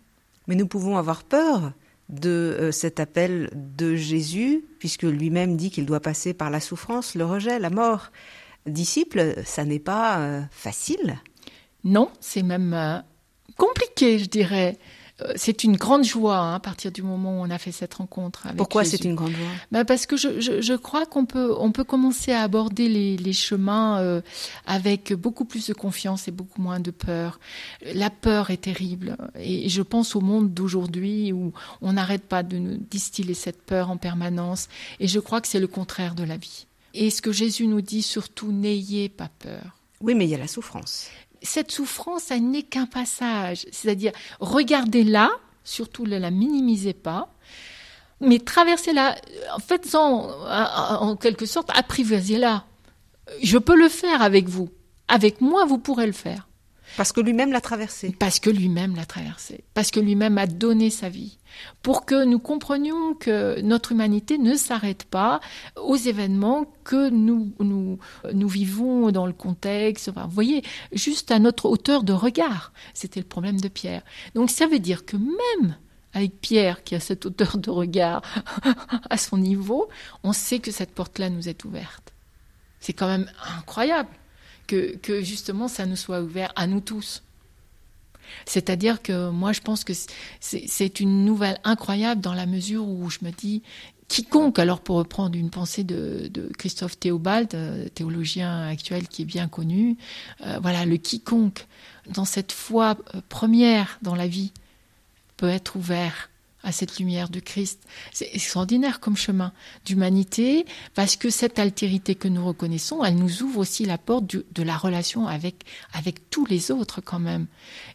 Mais 0.48 0.56
nous 0.56 0.68
pouvons 0.68 0.98
avoir 0.98 1.24
peur 1.24 1.74
de 2.10 2.30
euh, 2.30 2.72
cet 2.72 3.00
appel 3.00 3.50
de 3.54 3.96
Jésus, 3.96 4.66
puisque 4.80 5.04
lui-même 5.04 5.58
dit 5.58 5.72
qu'il 5.72 5.86
doit 5.86 6.02
passer 6.02 6.34
par 6.34 6.50
la 6.50 6.60
souffrance, 6.60 7.16
le 7.16 7.26
rejet, 7.26 7.60
la 7.60 7.70
mort. 7.70 8.12
Disciple, 8.66 9.36
ça 9.46 9.66
n'est 9.66 9.80
pas 9.80 10.20
euh, 10.20 10.42
facile. 10.52 11.20
Non, 11.84 12.10
c'est 12.20 12.44
même 12.44 12.74
euh, 12.74 13.00
compliqué, 13.58 14.20
je 14.20 14.26
dirais. 14.26 14.78
Euh, 15.22 15.34
c'est 15.36 15.64
une 15.64 15.78
grande 15.78 16.04
joie 16.04 16.38
hein, 16.38 16.56
à 16.56 16.60
partir 16.60 16.92
du 16.92 17.04
moment 17.04 17.40
où 17.40 17.44
on 17.44 17.50
a 17.52 17.60
fait 17.60 17.72
cette 17.72 17.94
rencontre. 17.94 18.46
Avec 18.46 18.58
Pourquoi 18.58 18.84
c'est 18.84 19.04
une 19.04 19.14
grande 19.14 19.32
joie? 19.32 19.48
Ben 19.72 19.86
Parce 19.86 20.08
que 20.08 20.18
je, 20.18 20.40
je, 20.40 20.62
je 20.62 20.74
crois 20.74 21.06
qu'on 21.06 21.26
peut, 21.26 21.54
on 21.60 21.72
peut 21.72 21.84
commencer 21.84 22.32
à 22.32 22.42
aborder 22.42 22.90
les, 22.90 23.18
les 23.18 23.34
chemins 23.34 24.00
euh, 24.00 24.22
avec 24.66 25.14
beaucoup 25.14 25.46
plus 25.46 25.68
de 25.68 25.74
confiance 25.74 26.28
et 26.28 26.32
beaucoup 26.32 26.62
moins 26.62 26.80
de 26.80 26.90
peur. 26.90 27.40
La 27.94 28.10
peur 28.10 28.50
est 28.50 28.62
terrible 28.62 29.18
et 29.36 29.70
je 29.70 29.82
pense 29.84 30.16
au 30.16 30.22
monde 30.22 30.52
d'aujourd'hui 30.52 31.32
où 31.32 31.54
on 31.82 31.94
n'arrête 31.94 32.24
pas 32.24 32.42
de 32.42 32.58
nous 32.58 32.78
distiller 32.78 33.36
cette 33.36 33.62
peur 33.62 33.92
en 33.92 33.98
permanence 33.98 34.68
et 35.00 35.08
je 35.08 35.20
crois 35.20 35.42
que 35.42 35.48
c'est 35.48 35.60
le 35.60 35.68
contraire 35.68 36.16
de 36.16 36.24
la 36.24 36.38
vie. 36.38 36.66
Et 36.96 37.12
ce 37.12 37.22
que 37.22 37.32
Jésus 37.32 37.68
nous 37.68 37.82
dit 37.82 38.02
surtout, 38.02 38.52
n'ayez 38.52 39.10
pas 39.10 39.30
peur. 39.40 39.78
Oui, 40.02 40.16
mais 40.16 40.26
il 40.26 40.32
y 40.32 40.36
a 40.36 40.40
la 40.40 40.48
souffrance 40.48 41.08
cette 41.44 41.72
souffrance, 41.72 42.32
elle 42.32 42.50
n'est 42.50 42.64
qu'un 42.64 42.86
passage. 42.86 43.66
C'est-à-dire, 43.72 44.12
regardez-la, 44.40 45.30
surtout 45.64 46.06
ne 46.06 46.18
la 46.18 46.32
minimisez 46.32 46.94
pas, 46.94 47.30
mais 48.20 48.40
traversez-la, 48.40 49.16
en 49.56 49.60
fait, 49.60 49.94
en 49.96 51.16
quelque 51.16 51.46
sorte, 51.46 51.70
apprivoisez-la. 51.76 52.64
Je 53.42 53.58
peux 53.58 53.76
le 53.76 53.90
faire 53.90 54.22
avec 54.22 54.48
vous. 54.48 54.70
Avec 55.08 55.42
moi, 55.42 55.66
vous 55.66 55.78
pourrez 55.78 56.08
le 56.08 56.14
faire. 56.14 56.48
Parce 56.98 57.12
que 57.12 57.22
lui-même 57.22 57.52
l'a 57.52 57.62
traversé. 57.62 58.16
Parce 58.20 58.40
que 58.40 58.50
lui-même 58.50 58.96
l'a 58.96 59.06
traversé. 59.06 59.64
Parce 59.74 59.92
que 59.92 60.00
lui-même 60.00 60.38
a 60.38 60.48
donné 60.48 60.90
sa 60.90 61.10
vie. 61.10 61.38
Pour 61.82 62.06
que 62.06 62.24
nous 62.26 62.40
comprenions 62.40 63.14
que 63.14 63.62
notre 63.62 63.92
humanité 63.92 64.38
ne 64.38 64.56
s'arrête 64.56 65.04
pas 65.04 65.40
aux 65.76 65.96
événements 65.96 66.66
que 66.84 67.10
nous, 67.10 68.00
vivons 68.32 69.12
dans 69.12 69.26
le 69.26 69.34
contexte. 69.34 70.10
vous 70.10 70.30
voyez, 70.30 70.64
juste 70.92 71.32
à 71.32 71.40
notre 71.40 71.66
hauteur 71.66 72.04
de 72.04 72.14
regard. 72.14 72.74
C'était 72.94 73.20
le 73.20 73.28
problème 73.28 73.60
de 73.60 73.68
Pierre. 73.68 74.04
Donc 74.36 74.50
ça 74.50 74.68
veut 74.68 74.80
dire 74.80 75.06
que 75.06 75.18
même 75.18 75.76
avec 76.14 76.40
Pierre 76.42 76.84
qui 76.84 76.96
a 76.96 77.00
cette 77.00 77.26
hauteur 77.26 77.58
de 77.58 77.72
regard 77.72 78.22
à 79.10 79.18
son 79.18 79.38
niveau, 79.38 79.90
on 80.24 80.34
sait 80.34 80.60
que 80.60 80.72
cette 80.72 80.94
porte-là 80.94 81.30
nous 81.30 81.50
est 81.50 81.66
ouverte. 81.66 82.14
C'est 82.80 82.94
quand 82.94 83.08
même 83.08 83.30
incroyable 83.58 84.10
que, 84.68 85.22
justement 85.22 85.68
ça 85.68 85.86
nous 85.86 85.96
soit 85.96 86.22
ouvert 86.22 86.52
à 86.56 86.68
nous 86.68 86.82
tous. 86.82 87.24
C'est-à-dire 88.46 89.02
que 89.02 89.30
moi, 89.30 89.52
je 89.52 89.62
pense 89.62 89.84
que 89.84 89.94
c'est 90.40 91.00
une 91.00 91.26
nouvelle 91.26 91.60
incroyable 91.64 92.22
dans 92.22 92.34
la 92.34 92.46
mesure 92.46 92.88
où 92.88 93.10
je 93.10 93.20
me 93.22 93.32
dis, 93.32 93.62
quiconque, 94.08 94.60
alors 94.60 94.80
pour 94.80 94.98
reprendre 94.98 95.36
une 95.38 95.50
pensée 95.50 95.84
de, 95.84 96.32
Christophe 96.58 97.00
Théobald, 97.00 97.54
euh, 97.54 97.88
théologien 97.90 98.68
actuel 98.68 99.08
qui 99.08 99.24
est 99.24 99.26
bien 99.26 99.48
connu, 99.48 99.98
euh, 100.46 100.60
voilà, 100.62 100.86
le 100.86 100.98
quiconque, 100.98 101.68
dans 102.10 102.26
cette 102.26 102.52
foi 102.52 102.98
euh, 103.16 103.22
première 103.30 104.00
dans 104.02 104.16
la 104.16 104.28
vie, 104.28 104.52
peut 105.38 105.50
être 105.50 105.76
ouvert 105.76 106.30
à 106.64 106.72
cette 106.72 106.98
lumière 106.98 107.30
du 107.30 107.42
Christ. 107.42 107.84
C'est 108.12 108.30
extraordinaire 108.34 109.00
comme 109.00 109.18
chemin 109.18 109.52
d'humanité, 109.86 110.66
parce 110.96 111.16
que 111.16 111.30
cette 111.30 111.60
altérité 111.60 112.16
que 112.16 112.28
nous 112.28 112.46
reconnaissons, 112.46 113.04
elle 113.04 113.16
nous 113.16 113.44
ouvre 113.44 113.60
aussi 113.60 113.86
la 113.86 113.98
porte 113.98 114.26
de 114.26 114.64
la 114.64 114.78
relation 114.78 115.28
avec, 115.28 115.66
avec 115.94 116.30
tous 116.30 116.46
les 116.46 116.72
autres 116.72 117.02
quand 117.02 117.20
même. 117.20 117.48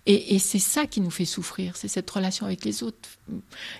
Et, 0.06 0.38
c'est 0.38 0.58
ça 0.58 0.86
qui 0.86 1.00
nous 1.00 1.10
fait 1.10 1.24
souffrir, 1.24 1.76
c'est 1.76 1.88
cette 1.88 2.08
relation 2.10 2.46
avec 2.46 2.64
les 2.64 2.82
autres. 2.82 3.08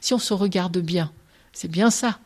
Si 0.00 0.14
on 0.14 0.18
se 0.18 0.34
regarde 0.34 0.78
bien, 0.78 1.12
c'est 1.52 1.70
bien 1.70 1.90
ça. 1.90 2.18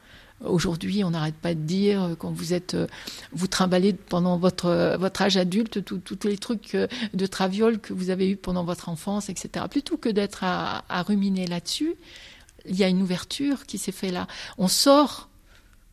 Aujourd'hui, 0.44 1.04
on 1.04 1.10
n'arrête 1.10 1.36
pas 1.36 1.54
de 1.54 1.60
dire 1.60 2.02
euh, 2.02 2.14
quand 2.16 2.32
vous 2.32 2.52
êtes, 2.52 2.74
euh, 2.74 2.88
vous 3.32 3.46
trimballez 3.46 3.92
pendant 3.92 4.38
votre 4.38 4.66
euh, 4.66 4.96
votre 4.96 5.22
âge 5.22 5.36
adulte 5.36 5.84
tous 5.84 6.18
les 6.24 6.36
trucs 6.36 6.76
de 7.14 7.26
traviole 7.26 7.78
que 7.78 7.92
vous 7.92 8.10
avez 8.10 8.28
eu 8.28 8.36
pendant 8.36 8.64
votre 8.64 8.88
enfance, 8.88 9.28
etc. 9.28 9.66
Plutôt 9.70 9.96
que 9.96 10.08
d'être 10.08 10.42
à, 10.42 10.84
à 10.88 11.02
ruminer 11.02 11.46
là-dessus, 11.46 11.94
il 12.68 12.76
y 12.76 12.84
a 12.84 12.88
une 12.88 13.02
ouverture 13.02 13.66
qui 13.66 13.78
s'est 13.78 13.92
faite 13.92 14.12
là. 14.12 14.26
On 14.58 14.68
sort, 14.68 15.28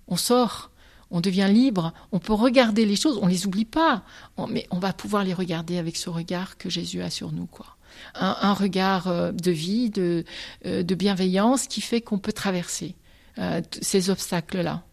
on 0.08 0.18
sort, 0.18 0.72
on 1.12 1.22
devient 1.22 1.50
libre, 1.50 1.94
on 2.12 2.20
peut 2.20 2.34
regarder 2.34 2.86
les 2.86 2.96
choses, 2.96 3.20
on 3.22 3.28
les 3.28 3.46
oublie 3.46 3.66
pas, 3.66 4.04
mais 4.50 4.68
on 4.72 4.80
va 4.80 4.94
pouvoir 4.94 5.24
les 5.24 5.34
regarder 5.34 5.78
avec 5.78 5.98
ce 5.98 6.10
regard 6.10 6.58
que 6.58 6.70
Jésus 6.70 7.02
a 7.02 7.10
sur 7.10 7.32
nous, 7.32 7.48
quoi. 7.48 7.78
Un, 8.14 8.54
regard 8.54 9.08
euh, 9.08 9.32
de 9.32 9.52
vie, 9.52 9.90
de, 9.90 10.24
euh, 10.66 10.84
de 10.84 10.96
bienveillance 10.96 11.68
qui 11.68 11.82
fait 11.82 12.02
qu'on 12.02 12.20
peut 12.20 12.32
traverser 12.32 12.96
euh, 13.40 13.62
ces 13.82 14.12
obstacles-là. 14.12 14.84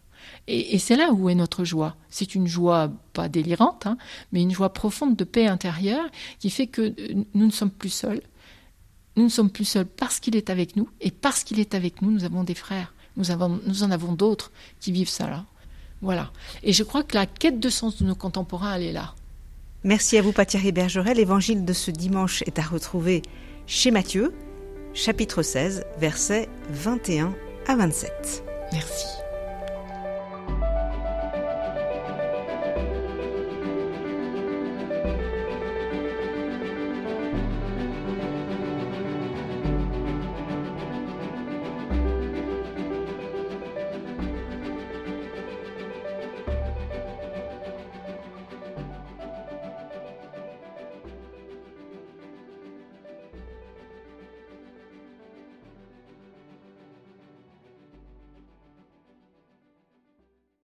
Et, 0.47 0.79
c'est 0.79 0.95
là 0.95 1.11
où 1.11 1.29
est 1.29 1.35
notre 1.35 1.63
joie. 1.63 1.95
C'est 2.09 2.33
une 2.33 2.47
joie 2.47 2.91
pas 3.13 3.29
délirante, 3.29 3.85
hein, 3.85 3.97
mais 4.31 4.41
une 4.41 4.51
joie 4.51 4.73
profonde 4.73 5.15
de 5.15 5.23
paix 5.23 5.47
intérieure 5.47 6.05
qui 6.39 6.49
fait 6.49 6.67
que 6.67 6.95
nous 7.33 7.45
ne 7.45 7.51
sommes 7.51 7.71
plus 7.71 7.89
seuls, 7.89 8.21
nous 9.17 9.25
ne 9.25 9.29
sommes 9.29 9.49
plus 9.49 9.65
seuls 9.65 9.85
parce 9.85 10.19
qu'il 10.19 10.35
est 10.35 10.49
avec 10.49 10.75
nous, 10.75 10.89
et 11.01 11.11
parce 11.11 11.43
qu'il 11.43 11.59
est 11.59 11.75
avec 11.75 12.01
nous, 12.01 12.11
nous 12.11 12.23
avons 12.23 12.43
des 12.43 12.55
frères, 12.55 12.93
nous, 13.17 13.31
avons, 13.31 13.59
nous 13.65 13.83
en 13.83 13.91
avons 13.91 14.13
d'autres 14.13 14.51
qui 14.79 14.91
vivent 14.91 15.09
ça 15.09 15.29
là. 15.29 15.45
Voilà. 16.01 16.31
Et 16.63 16.73
je 16.73 16.83
crois 16.83 17.03
que 17.03 17.15
la 17.15 17.25
quête 17.25 17.59
de 17.59 17.69
sens 17.69 17.97
de 17.97 18.05
nos 18.05 18.15
contemporains, 18.15 18.75
elle 18.75 18.83
est 18.83 18.91
là. 18.91 19.15
Merci 19.83 20.17
à 20.17 20.21
vous, 20.21 20.31
Thierry 20.31 20.71
Bergeret. 20.71 21.13
L'évangile 21.13 21.65
de 21.65 21.73
ce 21.73 21.91
dimanche 21.91 22.43
est 22.43 22.59
à 22.59 22.63
retrouver 22.63 23.21
chez 23.65 23.89
Matthieu, 23.91 24.33
chapitre 24.93 25.41
16, 25.41 25.85
versets 25.99 26.49
21 26.69 27.33
à 27.67 27.75
27. 27.75 28.43
Merci. 28.73 29.26